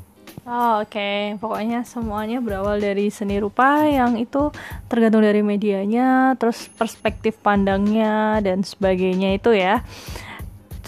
Oh, 0.48 0.80
Oke, 0.80 0.96
okay. 0.96 1.20
pokoknya 1.44 1.84
semuanya 1.84 2.40
berawal 2.40 2.80
dari 2.80 3.12
seni 3.12 3.36
rupa 3.36 3.84
yang 3.84 4.16
itu 4.16 4.48
tergantung 4.88 5.20
dari 5.20 5.44
medianya, 5.44 6.40
terus 6.40 6.72
perspektif 6.72 7.36
pandangnya 7.44 8.40
dan 8.40 8.64
sebagainya 8.64 9.36
itu 9.36 9.52
ya. 9.52 9.84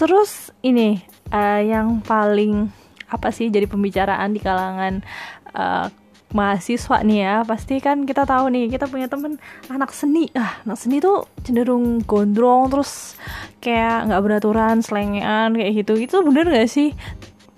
Terus 0.00 0.48
ini 0.64 1.04
uh, 1.28 1.60
yang 1.60 2.00
paling 2.00 2.72
apa 3.12 3.28
sih 3.36 3.52
jadi 3.52 3.68
pembicaraan 3.68 4.32
di 4.32 4.40
kalangan 4.40 5.04
uh, 5.52 5.92
mahasiswa 6.30 7.02
nih 7.02 7.18
ya 7.26 7.34
pasti 7.42 7.82
kan 7.82 8.06
kita 8.06 8.22
tahu 8.22 8.54
nih 8.54 8.70
kita 8.70 8.86
punya 8.86 9.10
temen 9.10 9.36
anak 9.66 9.90
seni. 9.90 10.30
Ah 10.38 10.62
anak 10.62 10.78
seni 10.78 11.02
tuh 11.02 11.26
cenderung 11.42 12.02
gondrong 12.06 12.70
terus 12.70 13.18
kayak 13.58 14.06
nggak 14.06 14.22
beraturan 14.22 14.78
selengean 14.80 15.58
kayak 15.58 15.72
gitu. 15.82 15.98
Itu 15.98 16.22
bener 16.22 16.46
gak 16.46 16.70
sih? 16.70 16.94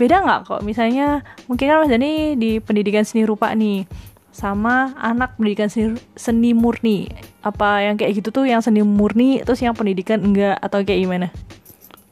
Beda 0.01 0.25
nggak 0.25 0.41
kok? 0.49 0.61
Misalnya 0.65 1.21
mungkin 1.47 1.69
kan 1.69 1.79
mas 1.85 1.93
Dani 1.93 2.35
di 2.41 2.59
pendidikan 2.59 3.05
seni 3.05 3.29
rupa 3.29 3.53
nih 3.53 3.85
sama 4.33 4.97
anak 4.97 5.37
pendidikan 5.37 5.69
seni, 5.69 6.01
seni 6.17 6.57
murni. 6.57 7.13
Apa 7.45 7.85
yang 7.85 8.01
kayak 8.01 8.25
gitu 8.25 8.33
tuh 8.33 8.49
yang 8.49 8.65
seni 8.65 8.81
murni 8.81 9.45
terus 9.45 9.61
yang 9.61 9.77
pendidikan 9.77 10.25
enggak 10.25 10.57
atau 10.59 10.81
kayak 10.81 11.01
gimana? 11.05 11.29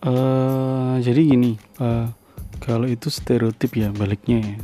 Uh, 0.00 0.96
jadi 1.04 1.20
gini 1.28 1.60
uh, 1.76 2.08
kalau 2.60 2.88
itu 2.88 3.08
stereotip 3.08 3.72
ya 3.76 3.88
baliknya 3.92 4.44
ya. 4.44 4.56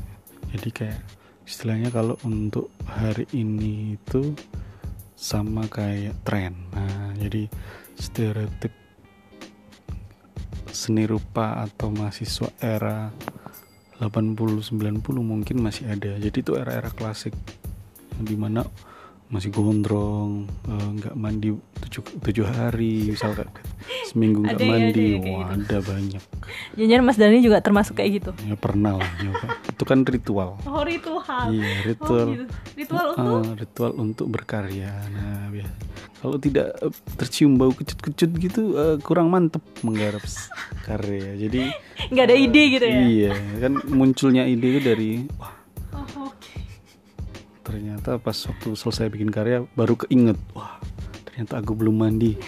Jadi 0.57 0.69
kayak 0.73 1.15
istilahnya 1.47 1.95
kalau 1.95 2.19
untuk 2.26 2.75
hari 2.85 3.25
ini 3.31 3.95
itu 3.95 4.35
sama 5.15 5.71
kayak 5.71 6.19
tren. 6.26 6.53
Nah 6.75 7.15
jadi 7.15 7.47
stereotip 7.97 8.75
seni 10.75 11.09
rupa 11.09 11.65
atau 11.65 11.88
mahasiswa 11.88 12.53
era 12.61 13.09
80 13.97 14.37
90 14.37 15.00
mungkin 15.25 15.57
masih 15.65 15.88
ada. 15.88 16.21
Jadi 16.21 16.37
itu 16.45 16.53
era-era 16.59 16.93
klasik. 16.93 17.33
Di 18.21 18.37
mana 18.37 18.61
masih 19.26 19.50
gondrong 19.50 20.47
eh, 20.64 20.88
nggak 20.95 21.14
mandi 21.14 21.50
tujuh, 21.80 22.02
tujuh 22.23 22.47
hari 22.47 23.11
misalkan 23.11 23.50
seminggu 24.06 24.38
nggak 24.40 24.54
ya, 24.56 24.64
mandi 24.64 25.02
ada 25.02 25.02
ya 25.02 25.18
wah 25.18 25.49
gitu. 25.50 25.54
ada 25.59 25.76
banyak 25.83 26.23
Jangan 26.78 27.02
Mas 27.02 27.16
Dani 27.16 27.38
juga 27.40 27.59
termasuk 27.59 27.95
kayak 27.97 28.11
gitu. 28.16 28.30
ya 28.40 28.54
pernah 28.54 28.95
lah 28.95 29.11
nyoba 29.18 29.47
itu 29.66 29.83
kan 29.83 29.99
ritual 30.02 30.54
Oh 30.62 30.83
ritual. 30.83 31.47
iya 31.49 31.66
Oh, 31.68 31.83
ritual 31.83 32.26
gitu. 32.33 32.45
Ritual 32.76 33.06
untuk 33.11 33.40
Ah, 33.42 33.52
ritual 33.56 33.92
untuk 33.97 34.26
berkarya 34.28 34.95
nah 35.11 35.49
biasa 35.49 35.75
kalau 36.16 36.37
tidak 36.38 36.66
eh, 36.78 36.92
tercium 37.16 37.52
bau 37.54 37.71
kecut-kecut 37.71 38.30
gitu 38.37 38.62
eh, 38.75 38.97
kurang 39.00 39.28
mantep 39.28 39.62
menggarap 39.80 40.23
karya 40.80 41.35
jadi 41.37 41.75
nggak 42.09 42.25
ada 42.25 42.37
ide 42.37 42.62
gitu 42.71 42.87
ya. 42.87 43.00
iya 43.02 43.33
kan 43.59 43.75
munculnya 43.87 44.45
ide 44.45 44.66
itu 44.68 44.80
dari 44.80 45.11
wah 45.35 45.50
Oh, 45.92 46.28
oke. 46.28 46.52
Ternyata 47.66 48.16
pas 48.16 48.38
waktu 48.38 48.68
selesai 48.73 49.11
bikin 49.11 49.28
karya 49.28 49.66
baru 49.73 49.99
keinget 49.99 50.38
wah 50.52 50.78
ternyata 51.25 51.58
aku 51.58 51.75
belum 51.75 51.99
mandi 51.99 52.38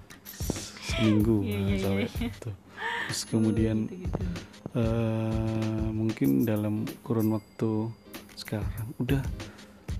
seminggu 0.86 1.42
Iya, 1.42 1.58
iya, 1.58 1.76
sampai 1.80 2.06
iya. 2.06 2.28
itu. 2.28 2.50
terus 3.04 3.20
kemudian 3.26 3.76
Gitu-gitu. 3.84 4.26
eh, 4.74 5.86
mungkin 5.90 6.28
dalam 6.42 6.74
kurun 7.02 7.32
waktu 7.32 7.90
sekarang 8.34 8.70
udah 8.96 9.22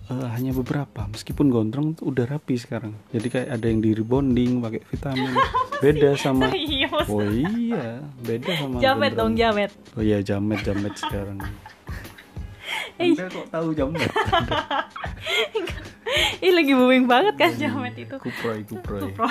eh, 0.06 0.26
hanya 0.30 0.52
beberapa 0.52 1.06
meskipun 1.06 1.48
gondrong 1.48 1.94
tuh 1.94 2.08
udah 2.08 2.24
rapi 2.28 2.54
sekarang 2.54 2.94
jadi 3.10 3.26
kayak 3.28 3.48
ada 3.50 3.66
yang 3.66 3.80
di 3.80 3.90
rebonding 3.92 4.60
pakai 4.60 4.80
vitamin 4.84 5.32
beda 5.82 6.14
sama 6.14 6.48
Serius. 6.54 7.06
oh 7.08 7.24
iya 7.24 7.98
beda 8.20 8.50
sama 8.54 8.76
Jamet 8.78 9.12
gondrong. 9.12 9.18
dong 9.18 9.32
jamet. 9.36 9.70
oh 9.92 10.02
iya 10.02 10.18
jamet 10.20 10.62
jamet 10.62 10.94
sekarang 10.94 11.38
Anda 12.94 13.26
kok 13.26 13.46
tahu 13.50 13.68
jamet 13.74 14.06
Ih 16.38 16.52
lagi 16.52 16.72
booming 16.76 17.08
banget 17.08 17.34
kan 17.34 17.50
jamet 17.56 17.96
itu. 17.98 18.16
kuproy 18.20 18.62
kuproy 18.62 19.10
Pro. 19.10 19.26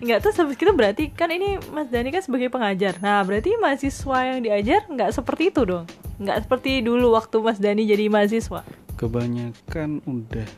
Enggak 0.00 0.18
tuh 0.24 0.32
habis 0.38 0.56
itu 0.56 0.72
berarti 0.72 1.10
kan 1.12 1.28
ini 1.28 1.60
Mas 1.68 1.90
Dani 1.90 2.08
kan 2.08 2.22
sebagai 2.24 2.48
pengajar. 2.48 2.96
Nah, 3.02 3.20
berarti 3.26 3.52
mahasiswa 3.58 4.18
yang 4.24 4.40
diajar 4.40 4.86
nggak 4.88 5.10
seperti 5.12 5.50
itu 5.52 5.66
dong. 5.66 5.84
Nggak 6.16 6.46
seperti 6.46 6.80
dulu 6.80 7.12
waktu 7.12 7.36
Mas 7.42 7.58
Dani 7.58 7.84
jadi 7.84 8.08
mahasiswa. 8.08 8.62
kebanyakan 8.96 10.04
udah 10.04 10.48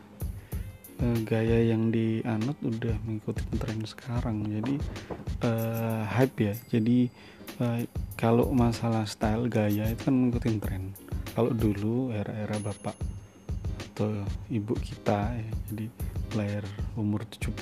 eh, 0.98 1.18
gaya 1.22 1.58
yang 1.62 1.90
dianut 1.90 2.58
udah 2.58 2.94
mengikuti 3.06 3.42
tren 3.54 3.78
sekarang 3.86 4.42
jadi 4.50 4.74
eh, 5.46 6.02
hype 6.10 6.36
ya 6.42 6.54
jadi 6.66 6.98
eh, 7.58 7.80
kalau 8.18 8.50
masalah 8.50 9.06
style 9.06 9.46
gaya 9.46 9.86
itu 9.86 10.02
kan 10.02 10.14
mengikuti 10.14 10.58
tren 10.58 10.90
kalau 11.32 11.50
dulu 11.54 12.10
era-era 12.12 12.58
bapak 12.58 12.96
atau 13.92 14.24
ibu 14.48 14.72
kita 14.80 15.36
ya 15.36 15.50
jadi 15.70 15.86
lahir 16.32 16.64
umur 16.96 17.28
70 17.28 17.52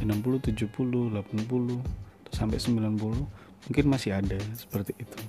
eh, 0.00 0.06
60 0.08 0.56
70 0.56 1.12
80 1.12 1.20
terus 2.24 2.36
sampai 2.36 2.56
90 2.56 2.96
mungkin 3.68 3.84
masih 3.86 4.16
ada 4.16 4.40
seperti 4.56 4.96
itu 4.96 5.20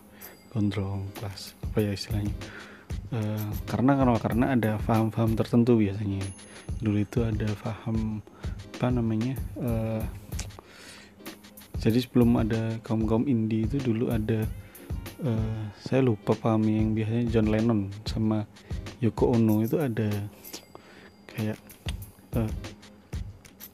gondrong 0.51 1.07
kelas 1.15 1.55
apa 1.71 1.79
ya 1.79 1.91
istilahnya. 1.95 2.35
Eh, 3.11 3.49
karena 3.67 3.95
karena 3.95 4.19
karena 4.19 4.45
ada 4.51 4.71
paham-paham 4.83 5.35
tertentu 5.39 5.79
biasanya. 5.79 6.19
Dulu 6.83 6.97
itu 6.99 7.23
ada 7.23 7.47
paham 7.63 8.19
apa 8.81 8.87
namanya 8.89 9.37
eh, 9.61 10.03
jadi 11.77 12.01
sebelum 12.01 12.33
ada 12.41 12.81
kaum 12.81 13.05
kaum 13.05 13.29
indie 13.29 13.69
itu 13.69 13.77
dulu 13.77 14.09
ada 14.09 14.45
eh, 15.23 15.61
saya 15.79 16.01
lupa 16.01 16.33
paham 16.33 16.65
yang 16.65 16.93
biasanya 16.93 17.23
John 17.29 17.47
Lennon 17.49 17.81
sama 18.03 18.45
Yoko 19.01 19.33
Ono 19.37 19.61
itu 19.61 19.77
ada 19.77 20.09
kayak 21.29 21.57
eh, 22.37 22.51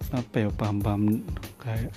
apa 0.08 0.36
ya 0.40 0.50
paham-paham 0.54 1.20
kayak 1.60 1.92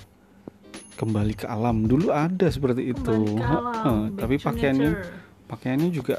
kembali 0.99 1.33
ke 1.33 1.47
alam 1.47 1.87
dulu 1.87 2.11
ada 2.11 2.45
seperti 2.51 2.91
itu 2.91 3.15
alam, 3.39 4.11
back 4.13 4.19
tapi 4.19 4.35
pakaiannya 4.37 4.91
nature. 4.93 5.13
pakaiannya 5.47 5.89
juga 5.89 6.15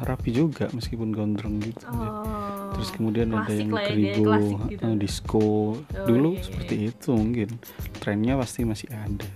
rapi 0.00 0.30
juga 0.32 0.68
meskipun 0.72 1.12
gondrong 1.12 1.60
gitu 1.60 1.84
Oh, 1.90 2.72
terus 2.72 2.88
kemudian 2.94 3.34
ada 3.34 3.50
yang 3.52 3.68
ya, 3.74 4.14
klasik 4.16 4.60
gitu. 4.70 4.84
eh, 4.86 4.96
disco 4.96 5.40
Oh, 5.42 6.06
dulu 6.06 6.30
iya, 6.32 6.38
iya, 6.38 6.44
seperti 6.46 6.74
itu 6.88 7.10
mungkin 7.12 7.48
trennya 7.98 8.34
pasti 8.38 8.60
masih 8.64 8.88
ada. 8.94 9.28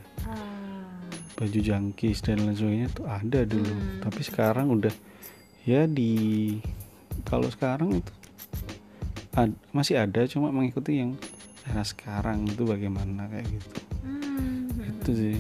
Baju 1.35 1.59
jangkis 1.61 2.19
dan 2.21 2.41
lain 2.41 2.55
sebagainya 2.55 2.89
tuh 2.91 3.05
ada 3.05 3.41
dulu 3.43 3.67
Hmm. 3.67 4.01
tapi 4.01 4.21
sekarang 4.21 4.67
udah 4.71 4.95
ya 5.63 5.85
di 5.85 6.13
kalau 7.23 7.47
sekarang 7.47 7.99
itu 7.99 8.13
ad- 9.33 9.59
masih 9.71 9.99
ada 9.99 10.25
cuma 10.25 10.49
mengikuti 10.49 10.99
yang 10.99 11.19
era 11.65 11.83
sekarang 11.83 12.45
itu 12.45 12.63
bagaimana 12.63 13.27
kayak 13.27 13.47
gitu 13.49 13.71
Hmm. 14.01 14.69
itu 15.01 15.11
sih 15.13 15.39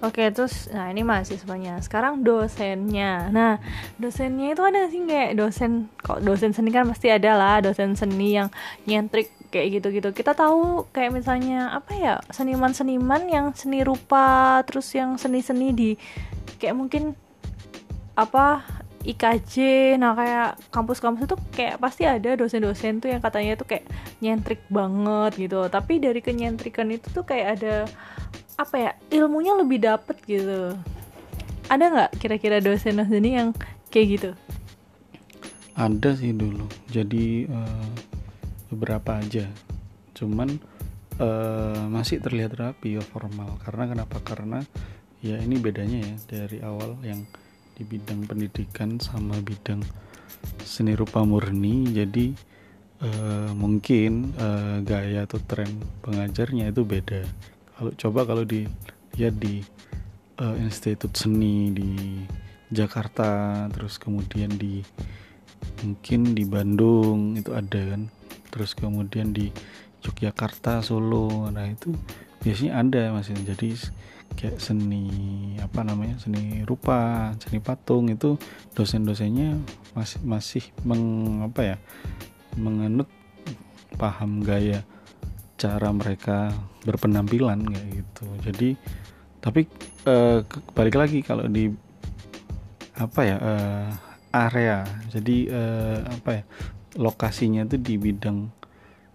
Oke, 0.00 0.32
terus 0.32 0.72
nah 0.72 0.88
ini 0.88 1.04
mahasiswanya. 1.04 1.76
Sekarang 1.76 2.24
dosennya. 2.24 3.28
Nah, 3.28 3.60
dosennya 3.96 4.56
itu 4.56 4.64
ada 4.64 4.88
sih 4.88 5.04
kayak 5.04 5.36
dosen 5.36 5.92
kok 5.94 6.24
dosen 6.24 6.56
seni 6.56 6.72
kan 6.72 6.88
pasti 6.88 7.12
ada 7.12 7.36
lah, 7.36 7.60
dosen 7.60 7.92
seni 7.92 8.32
yang 8.32 8.48
nyentrik 8.88 9.28
kayak 9.50 9.82
gitu-gitu. 9.82 10.08
Kita 10.14 10.32
tahu 10.32 10.86
kayak 10.94 11.20
misalnya 11.20 11.74
apa 11.74 11.92
ya, 11.98 12.14
seniman-seniman 12.30 13.26
yang 13.26 13.46
seni 13.52 13.82
rupa, 13.82 14.62
terus 14.64 14.86
yang 14.94 15.18
seni-seni 15.18 15.68
di 15.74 15.90
kayak 16.62 16.78
mungkin 16.78 17.18
apa 18.14 18.62
IKJ 19.00 19.56
nah 19.96 20.12
kayak 20.12 20.60
kampus-kampus 20.68 21.24
itu 21.24 21.36
kayak 21.56 21.80
pasti 21.80 22.04
ada 22.04 22.36
dosen-dosen 22.36 23.00
tuh 23.00 23.08
yang 23.08 23.24
katanya 23.24 23.56
tuh 23.56 23.64
kayak 23.64 23.84
nyentrik 24.20 24.60
banget 24.68 25.48
gitu. 25.48 25.66
Tapi 25.66 25.98
dari 25.98 26.20
kenyentrikan 26.20 26.92
itu 26.92 27.08
tuh 27.10 27.24
kayak 27.24 27.60
ada 27.60 27.74
apa 28.60 28.76
ya 28.76 28.90
ilmunya 29.08 29.56
lebih 29.56 29.80
dapet 29.80 30.20
gitu. 30.28 30.76
Ada 31.72 31.84
nggak 31.90 32.10
kira-kira 32.20 32.60
dosen-dosen 32.60 33.18
ini 33.24 33.30
yang 33.40 33.48
kayak 33.88 34.06
gitu? 34.20 34.30
Ada 35.80 36.20
sih 36.20 36.36
dulu. 36.36 36.68
Jadi 36.92 37.48
eh, 37.48 37.88
beberapa 38.70 39.18
aja. 39.18 39.46
Cuman 40.14 40.56
eh, 41.18 41.84
masih 41.90 42.22
terlihat 42.22 42.56
rapi 42.56 42.96
ya 42.96 43.02
formal. 43.04 43.58
Karena 43.66 43.84
kenapa? 43.90 44.16
Karena 44.22 44.62
ya 45.20 45.36
ini 45.36 45.60
bedanya 45.60 46.00
ya 46.00 46.14
dari 46.30 46.58
awal 46.64 46.96
yang 47.04 47.26
di 47.76 47.82
bidang 47.84 48.24
pendidikan 48.24 48.96
sama 49.00 49.36
bidang 49.42 49.82
seni 50.64 50.94
rupa 50.96 51.26
murni. 51.26 51.90
Jadi 51.90 52.32
eh, 53.02 53.50
mungkin 53.52 54.32
eh, 54.38 54.76
gaya 54.86 55.26
atau 55.26 55.42
tren 55.42 55.82
pengajarnya 56.06 56.70
itu 56.70 56.82
beda. 56.86 57.26
Kalau 57.76 57.92
coba 57.96 58.20
kalau 58.24 58.44
dilihat 58.46 59.34
di 59.36 59.60
eh, 60.40 60.56
institut 60.62 61.12
seni 61.18 61.74
di 61.74 61.90
Jakarta 62.70 63.66
terus 63.74 63.98
kemudian 63.98 64.54
di 64.54 64.78
mungkin 65.82 66.38
di 66.38 66.46
Bandung 66.46 67.34
itu 67.34 67.50
ada 67.50 67.96
kan 67.96 68.06
terus 68.50 68.74
kemudian 68.76 69.32
di 69.32 69.48
Yogyakarta 70.04 70.82
Solo 70.84 71.48
nah 71.48 71.64
itu 71.64 71.94
biasanya 72.44 72.72
ada 72.82 73.02
masih 73.14 73.36
jadi 73.40 73.70
kayak 74.34 74.62
seni 74.62 75.06
apa 75.58 75.82
namanya 75.82 76.16
seni 76.22 76.62
rupa 76.62 77.30
seni 77.42 77.58
patung 77.58 78.08
itu 78.08 78.38
dosen-dosennya 78.78 79.58
masih 79.92 80.18
masih 80.22 80.64
meng 80.86 81.04
apa 81.44 81.74
ya 81.74 81.76
menganut 82.56 83.10
paham 83.98 84.40
gaya 84.40 84.86
cara 85.60 85.92
mereka 85.92 86.56
berpenampilan 86.88 87.60
kayak 87.68 87.88
gitu. 88.00 88.26
Jadi 88.48 88.68
tapi 89.44 89.68
eh, 90.08 90.40
balik 90.72 90.96
lagi 90.96 91.20
kalau 91.20 91.44
di 91.44 91.68
apa 92.96 93.20
ya 93.20 93.36
eh, 93.36 93.88
area. 94.32 94.78
Jadi 95.12 95.36
eh, 95.52 95.98
apa 96.00 96.30
ya 96.40 96.42
lokasinya 96.98 97.66
itu 97.66 97.76
di 97.78 97.94
bidang 98.00 98.50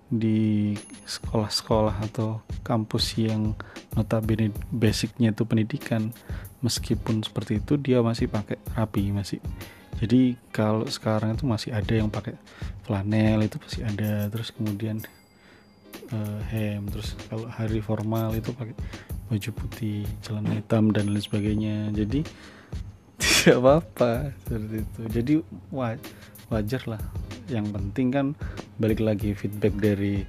di 0.05 0.71
sekolah-sekolah 1.09 1.97
atau 2.11 2.45
kampus 2.61 3.17
yang 3.17 3.57
notabene 3.97 4.53
basicnya 4.69 5.33
itu 5.33 5.43
pendidikan. 5.43 6.13
Meskipun 6.63 7.21
seperti 7.21 7.61
itu 7.61 7.77
dia 7.77 8.01
masih 8.01 8.25
pakai 8.29 8.57
rapi 8.73 9.13
masih. 9.13 9.41
Jadi 10.01 10.35
kalau 10.49 10.85
sekarang 10.89 11.37
itu 11.37 11.45
masih 11.45 11.71
ada 11.71 11.93
yang 11.93 12.09
pakai 12.09 12.35
flanel 12.85 13.45
itu 13.45 13.57
masih 13.61 13.81
ada. 13.85 14.29
Terus 14.29 14.49
kemudian 14.49 14.97
eh, 16.09 16.39
hem 16.53 16.85
terus 16.89 17.13
kalau 17.29 17.45
hari 17.49 17.81
formal 17.81 18.33
itu 18.33 18.49
pakai 18.53 18.73
baju 19.25 19.49
putih 19.57 20.05
celana 20.21 20.57
hitam 20.57 20.89
dan 20.89 21.09
lain 21.09 21.21
sebagainya. 21.21 21.93
Jadi 21.93 22.25
tidak 23.21 23.57
apa-apa 23.61 24.33
seperti 24.45 24.75
itu. 24.81 25.01
Jadi 25.09 25.33
wa- 25.69 26.01
wajar 26.49 26.81
lah 26.85 27.01
yang 27.47 27.67
penting 27.69 28.07
kan 28.09 28.25
balik 28.77 28.99
lagi 28.99 29.33
feedback 29.33 29.73
dari 29.77 30.25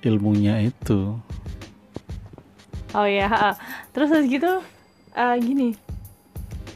ilmunya 0.00 0.62
itu 0.64 1.18
Oh 2.90 3.06
ya, 3.06 3.30
ha. 3.30 3.54
terus 3.94 4.10
habis 4.10 4.26
gitu 4.26 4.50
eh, 5.14 5.36
gini. 5.38 5.78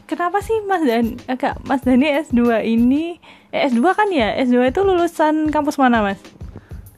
Kenapa 0.07 0.39
sih 0.39 0.55
Mas 0.63 0.79
Dan 0.79 1.19
eh, 1.27 1.35
Kak, 1.35 1.67
Mas 1.67 1.83
Dani 1.83 2.07
S2 2.07 2.63
ini 2.63 3.19
eh, 3.51 3.67
S2 3.67 3.83
kan 3.91 4.07
ya? 4.15 4.31
S2 4.39 4.71
itu 4.71 4.79
lulusan 4.79 5.51
kampus 5.51 5.75
mana, 5.75 5.99
Mas? 5.99 6.21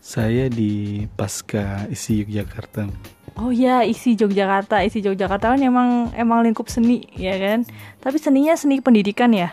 Saya 0.06 0.46
di 0.54 1.02
Pasca 1.18 1.90
isi 1.90 2.22
Yogyakarta. 2.22 2.86
Oh 3.42 3.50
ya, 3.50 3.82
isi 3.82 4.14
Yogyakarta. 4.14 4.86
Isi 4.86 5.02
Yogyakarta 5.02 5.58
kan 5.58 5.62
emang 5.66 6.14
emang 6.14 6.46
lingkup 6.46 6.70
seni, 6.70 7.02
ya 7.18 7.42
kan? 7.42 7.66
Tapi 7.98 8.22
seninya 8.22 8.54
seni 8.54 8.86
pendidikan 8.86 9.34
ya? 9.34 9.50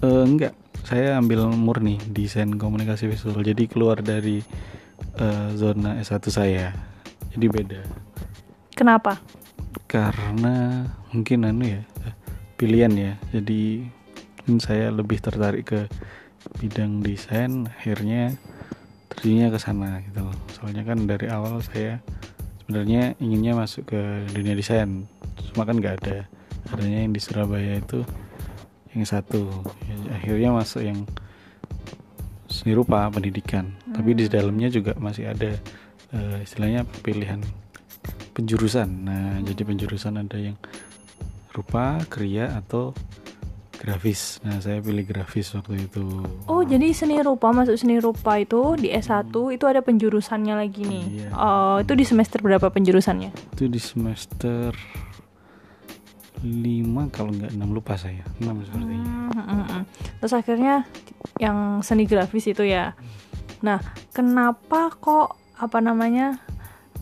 Eh, 0.00 0.24
enggak, 0.24 0.56
saya 0.84 1.16
ambil 1.20 1.48
murni 1.52 2.00
desain 2.10 2.50
komunikasi 2.56 3.10
visual. 3.10 3.40
Jadi 3.40 3.68
keluar 3.70 4.00
dari 4.00 4.42
eh, 5.20 5.48
zona 5.56 6.00
S1 6.00 6.24
saya. 6.30 6.72
Jadi 7.30 7.46
beda. 7.46 7.82
Kenapa? 8.74 9.20
Karena 9.86 10.86
mungkin 11.12 11.46
anu 11.46 11.68
ya, 11.68 11.82
pilihan 12.56 12.92
ya. 12.94 13.12
Jadi 13.30 13.86
saya 14.58 14.90
lebih 14.90 15.22
tertarik 15.22 15.64
ke 15.68 15.80
bidang 16.58 17.04
desain, 17.04 17.68
akhirnya 17.70 18.34
terjunnya 19.12 19.52
ke 19.52 19.58
sana 19.60 20.00
gitu. 20.08 20.24
loh. 20.24 20.36
Soalnya 20.56 20.82
kan 20.82 21.04
dari 21.06 21.28
awal 21.30 21.60
saya 21.62 22.00
sebenarnya 22.64 23.14
inginnya 23.20 23.54
masuk 23.58 23.90
ke 23.94 24.00
dunia 24.32 24.56
desain. 24.56 25.06
Cuma 25.52 25.66
kan 25.68 25.78
nggak 25.78 26.02
ada. 26.02 26.26
Adanya 26.70 27.02
yang 27.02 27.12
di 27.12 27.20
Surabaya 27.20 27.82
itu 27.82 28.06
yang 28.94 29.06
satu. 29.06 29.46
Ya, 29.86 29.96
akhirnya 30.18 30.50
masuk 30.54 30.82
yang 30.82 31.06
seni 32.50 32.74
rupa 32.74 33.06
pendidikan. 33.10 33.70
Tapi 33.94 34.14
di 34.18 34.26
dalamnya 34.26 34.68
juga 34.70 34.98
masih 34.98 35.30
ada 35.30 35.54
eh, 36.14 36.38
istilahnya 36.42 36.82
pilihan 37.02 37.40
penjurusan. 38.34 38.88
Nah, 39.06 39.38
jadi 39.46 39.62
penjurusan 39.62 40.18
ada 40.18 40.38
yang 40.38 40.56
rupa, 41.54 42.02
kriya 42.06 42.58
atau 42.58 42.94
grafis. 43.80 44.38
Nah, 44.44 44.60
saya 44.60 44.84
pilih 44.84 45.08
grafis 45.08 45.56
waktu 45.56 45.88
itu. 45.88 46.04
Oh, 46.44 46.60
jadi 46.60 46.92
seni 46.92 47.16
rupa 47.24 47.48
masuk 47.50 47.80
seni 47.80 47.96
rupa 47.96 48.36
itu 48.36 48.76
di 48.76 48.92
S1 48.92 49.32
itu 49.32 49.64
ada 49.64 49.80
penjurusannya 49.80 50.54
lagi 50.54 50.84
nih. 50.84 51.04
Iya. 51.08 51.28
Oh, 51.32 51.76
itu 51.80 51.96
di 51.96 52.04
semester 52.04 52.44
berapa 52.44 52.68
penjurusannya? 52.68 53.32
Itu 53.56 53.72
di 53.72 53.80
semester 53.80 54.76
5 56.40 57.12
kalau 57.12 57.30
nggak 57.36 57.52
6 57.52 57.76
lupa 57.76 57.94
saya. 58.00 58.24
6 58.40 58.64
sepertinya. 58.64 59.28
Hmm, 59.36 59.44
hmm, 59.44 59.64
hmm. 59.68 59.82
Terus 60.24 60.34
akhirnya 60.34 60.74
yang 61.36 61.84
seni 61.84 62.08
grafis 62.08 62.48
itu 62.48 62.64
ya. 62.64 62.96
Nah, 63.60 63.80
kenapa 64.16 64.88
kok 64.96 65.36
apa 65.60 65.78
namanya 65.84 66.40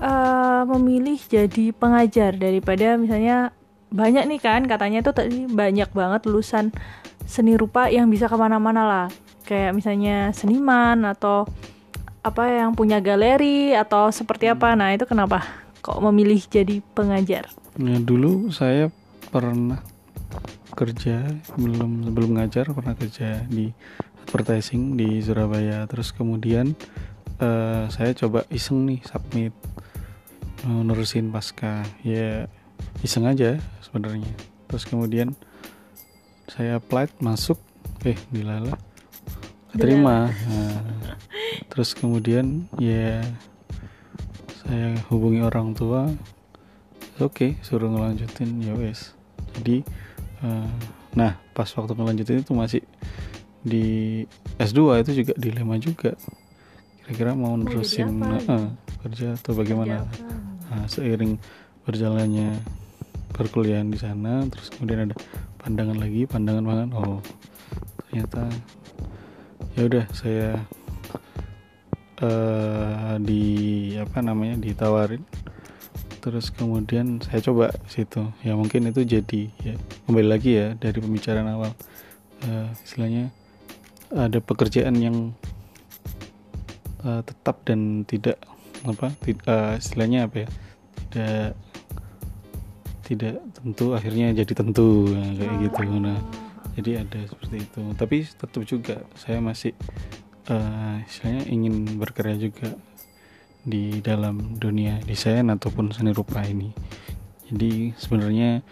eh, 0.02 0.62
memilih 0.66 1.18
jadi 1.30 1.70
pengajar 1.70 2.34
daripada 2.34 2.98
misalnya 2.98 3.54
banyak 3.88 4.26
nih 4.28 4.40
kan 4.42 4.66
katanya 4.66 5.00
tuh 5.00 5.16
tadi 5.16 5.48
banyak 5.48 5.88
banget 5.94 6.28
lulusan 6.28 6.74
seni 7.24 7.56
rupa 7.56 7.88
yang 7.88 8.10
bisa 8.10 8.26
ke 8.26 8.34
mana-mana 8.34 8.82
lah. 8.84 9.06
Kayak 9.46 9.78
misalnya 9.78 10.34
seniman 10.34 11.08
atau 11.08 11.48
apa 12.20 12.44
yang 12.50 12.74
punya 12.74 12.98
galeri 12.98 13.72
atau 13.72 14.10
seperti 14.10 14.50
apa. 14.50 14.74
Nah, 14.74 14.92
itu 14.92 15.06
kenapa 15.06 15.46
kok 15.80 16.02
memilih 16.02 16.42
jadi 16.50 16.82
pengajar? 16.92 17.48
Nah, 17.78 18.02
dulu 18.02 18.50
saya 18.50 18.90
pernah 19.28 19.82
kerja 20.78 21.26
belum 21.58 22.06
sebelum 22.06 22.30
ngajar 22.38 22.70
pernah 22.70 22.94
kerja 22.94 23.42
di 23.50 23.74
advertising 24.22 24.94
di 24.94 25.18
Surabaya. 25.18 25.84
Terus 25.90 26.14
kemudian 26.14 26.78
eh, 27.42 27.84
saya 27.90 28.10
coba 28.14 28.46
iseng 28.52 28.86
nih 28.86 29.00
submit 29.02 29.54
eh, 30.64 30.82
nerusin 30.86 31.34
pasca. 31.34 31.82
Ya 32.06 32.46
iseng 33.02 33.26
aja 33.26 33.58
sebenarnya. 33.82 34.30
Terus 34.70 34.84
kemudian 34.86 35.34
saya 36.48 36.78
apply 36.78 37.10
masuk 37.20 37.58
eh 38.06 38.16
dilala 38.30 38.78
terima 39.74 40.32
Nah, 40.48 40.80
terus 41.68 41.92
kemudian 41.92 42.66
ya 42.80 43.20
saya 44.64 44.96
hubungi 45.12 45.44
orang 45.44 45.76
tua 45.76 46.08
oke 47.22 47.58
suruh 47.62 47.90
ngelanjutin 47.90 48.62
ya 48.62 48.74
wes. 48.74 49.14
Jadi 49.58 49.82
eh, 50.44 50.70
nah 51.14 51.38
pas 51.54 51.66
waktu 51.66 51.92
ngelanjutin 51.94 52.42
itu 52.42 52.52
masih 52.54 52.82
di 53.62 54.22
S2 54.58 55.02
itu 55.02 55.24
juga 55.24 55.32
dilema 55.34 55.76
juga. 55.78 56.14
Kira-kira 57.02 57.32
mau 57.34 57.58
nerusin 57.58 58.22
eh, 58.22 58.68
kerja 59.06 59.34
atau 59.38 59.52
bagaimana? 59.56 60.06
Nah, 60.68 60.84
seiring 60.84 61.40
berjalannya 61.88 62.60
perkuliahan 63.32 63.88
di 63.88 63.98
sana 64.00 64.44
terus 64.48 64.72
kemudian 64.74 65.08
ada 65.08 65.16
pandangan 65.60 65.96
lagi 65.96 66.24
pandangan 66.24 66.64
pandangan 66.64 66.92
oh 66.96 67.20
ternyata 68.08 68.42
ya 69.76 69.82
udah 69.86 70.04
saya 70.10 70.48
eh 72.18 73.14
di 73.22 73.44
apa 73.94 74.18
namanya 74.24 74.58
ditawarin 74.58 75.22
terus 76.18 76.50
kemudian 76.50 77.22
saya 77.22 77.40
coba 77.40 77.72
situ. 77.86 78.28
Ya 78.42 78.58
mungkin 78.58 78.90
itu 78.90 79.06
jadi 79.06 79.48
ya 79.62 79.74
kembali 80.06 80.28
lagi 80.28 80.50
ya 80.58 80.74
dari 80.74 80.98
pembicaraan 80.98 81.48
awal. 81.48 81.72
Eh, 82.44 82.68
istilahnya 82.84 83.30
ada 84.14 84.38
pekerjaan 84.38 84.94
yang 84.98 85.16
eh, 87.02 87.22
tetap 87.22 87.62
dan 87.66 88.02
tidak 88.04 88.38
apa 88.86 89.10
ti- 89.22 89.38
eh, 89.38 89.74
istilahnya 89.78 90.30
apa 90.30 90.46
ya 90.46 90.48
tidak 91.08 91.50
tidak 93.08 93.34
tentu 93.56 93.86
akhirnya 93.96 94.36
jadi 94.36 94.52
tentu 94.52 95.16
nah, 95.16 95.32
kayak 95.32 95.54
gitu. 95.64 95.80
Nah 95.98 96.20
jadi 96.78 97.02
ada 97.02 97.18
seperti 97.26 97.56
itu. 97.64 97.82
Tapi 97.98 98.16
tetap 98.22 98.62
juga 98.62 98.96
saya 99.18 99.42
masih 99.42 99.74
eh, 100.50 100.96
istilahnya 101.08 101.42
ingin 101.50 101.98
berkarya 101.98 102.38
juga 102.38 102.76
di 103.68 104.00
dalam 104.00 104.56
dunia 104.56 104.96
desain 105.04 105.44
ataupun 105.52 105.92
seni 105.92 106.16
rupa 106.16 106.40
ini 106.40 106.72
jadi 107.52 107.92
sebenarnya 108.00 108.64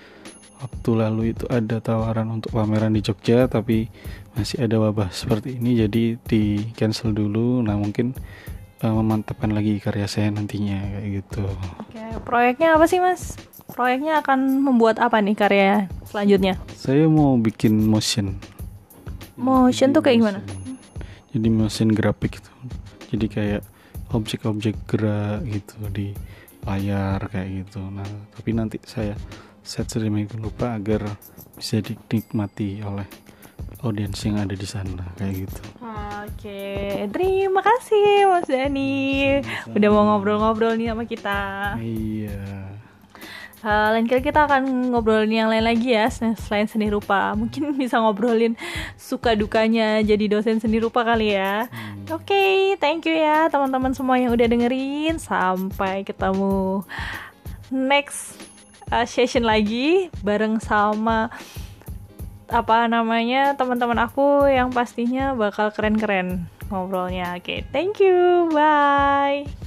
waktu 0.56 0.90
lalu 0.96 1.22
itu 1.36 1.44
ada 1.52 1.84
tawaran 1.84 2.32
untuk 2.32 2.56
pameran 2.56 2.96
di 2.96 3.04
Jogja 3.04 3.44
tapi 3.44 3.92
masih 4.32 4.64
ada 4.64 4.80
wabah 4.80 5.12
seperti 5.12 5.60
ini 5.60 5.76
jadi 5.84 6.16
di 6.16 6.72
cancel 6.72 7.12
dulu 7.12 7.60
nah 7.60 7.76
mungkin 7.76 8.16
eh, 8.80 8.88
memantapkan 8.92 9.52
lagi 9.52 9.76
karya 9.80 10.08
saya 10.08 10.32
nantinya 10.32 10.80
kayak 10.80 11.08
gitu 11.20 11.44
Oke, 11.80 12.04
proyeknya 12.24 12.76
apa 12.76 12.88
sih 12.88 13.00
mas? 13.00 13.36
Proyeknya 13.66 14.24
akan 14.24 14.64
membuat 14.64 14.96
apa 14.96 15.20
nih 15.20 15.36
karya 15.36 15.68
selanjutnya? 16.08 16.56
saya 16.72 17.04
mau 17.04 17.36
bikin 17.36 17.76
motion 17.84 18.36
Motion 19.36 19.92
tuh 19.92 20.00
kayak 20.00 20.16
gimana? 20.24 20.40
Motion. 20.40 20.80
jadi 21.36 21.48
motion 21.52 21.88
grafik 21.92 22.40
gitu 22.40 22.50
jadi 23.12 23.26
kayak 23.28 23.62
objek-objek 24.12 24.76
gerak 24.86 25.42
gitu 25.46 25.76
di 25.90 26.14
layar 26.66 27.30
kayak 27.30 27.66
gitu. 27.66 27.80
Nah 27.82 28.06
tapi 28.34 28.50
nanti 28.54 28.82
saya 28.82 29.14
set 29.66 29.90
sedemikian 29.90 30.42
rupa 30.42 30.78
agar 30.78 31.06
bisa 31.58 31.82
dinikmati 31.82 32.82
oleh 32.82 33.06
audiens 33.82 34.18
yang 34.26 34.42
ada 34.42 34.54
di 34.54 34.66
sana 34.66 35.14
kayak 35.18 35.46
gitu. 35.46 35.62
Oke, 36.26 36.62
terima 37.14 37.62
kasih 37.62 38.26
Mas 38.26 38.46
Dani. 38.50 39.38
Udah 39.70 39.88
mau 39.94 40.04
ngobrol-ngobrol 40.10 40.74
nih 40.74 40.90
sama 40.90 41.04
kita. 41.06 41.38
iya 41.78 42.65
Eh, 43.66 43.88
lain 43.98 44.06
kali 44.06 44.22
kita 44.22 44.46
akan 44.46 44.94
ngobrolin 44.94 45.42
yang 45.42 45.50
lain 45.50 45.66
lagi 45.66 45.90
ya 45.90 46.06
sel- 46.06 46.38
selain 46.38 46.70
seni 46.70 46.86
rupa. 46.86 47.34
Mungkin 47.34 47.74
bisa 47.82 47.98
ngobrolin 47.98 48.54
suka 48.94 49.34
dukanya 49.34 49.98
jadi 50.06 50.30
dosen 50.30 50.62
seni 50.62 50.78
rupa 50.78 51.02
kali 51.02 51.34
ya. 51.34 51.66
Oke, 52.14 52.78
thank 52.78 53.10
you 53.10 53.18
ya 53.18 53.50
teman-teman 53.50 53.90
semua 53.90 54.22
yang 54.22 54.30
udah 54.30 54.46
dengerin. 54.46 55.18
Sampai 55.18 56.06
ketemu 56.06 56.86
next 57.74 58.38
uh, 58.94 59.02
session 59.02 59.42
lagi 59.42 60.14
bareng 60.22 60.62
sama 60.62 61.34
apa 62.46 62.86
namanya 62.86 63.58
teman-teman 63.58 63.98
aku 63.98 64.46
yang 64.46 64.70
pastinya 64.70 65.34
bakal 65.34 65.74
keren-keren 65.74 66.46
ngobrolnya. 66.70 67.34
Oke, 67.34 67.66
thank 67.74 67.98
you. 67.98 68.46
Bye. 68.54 69.65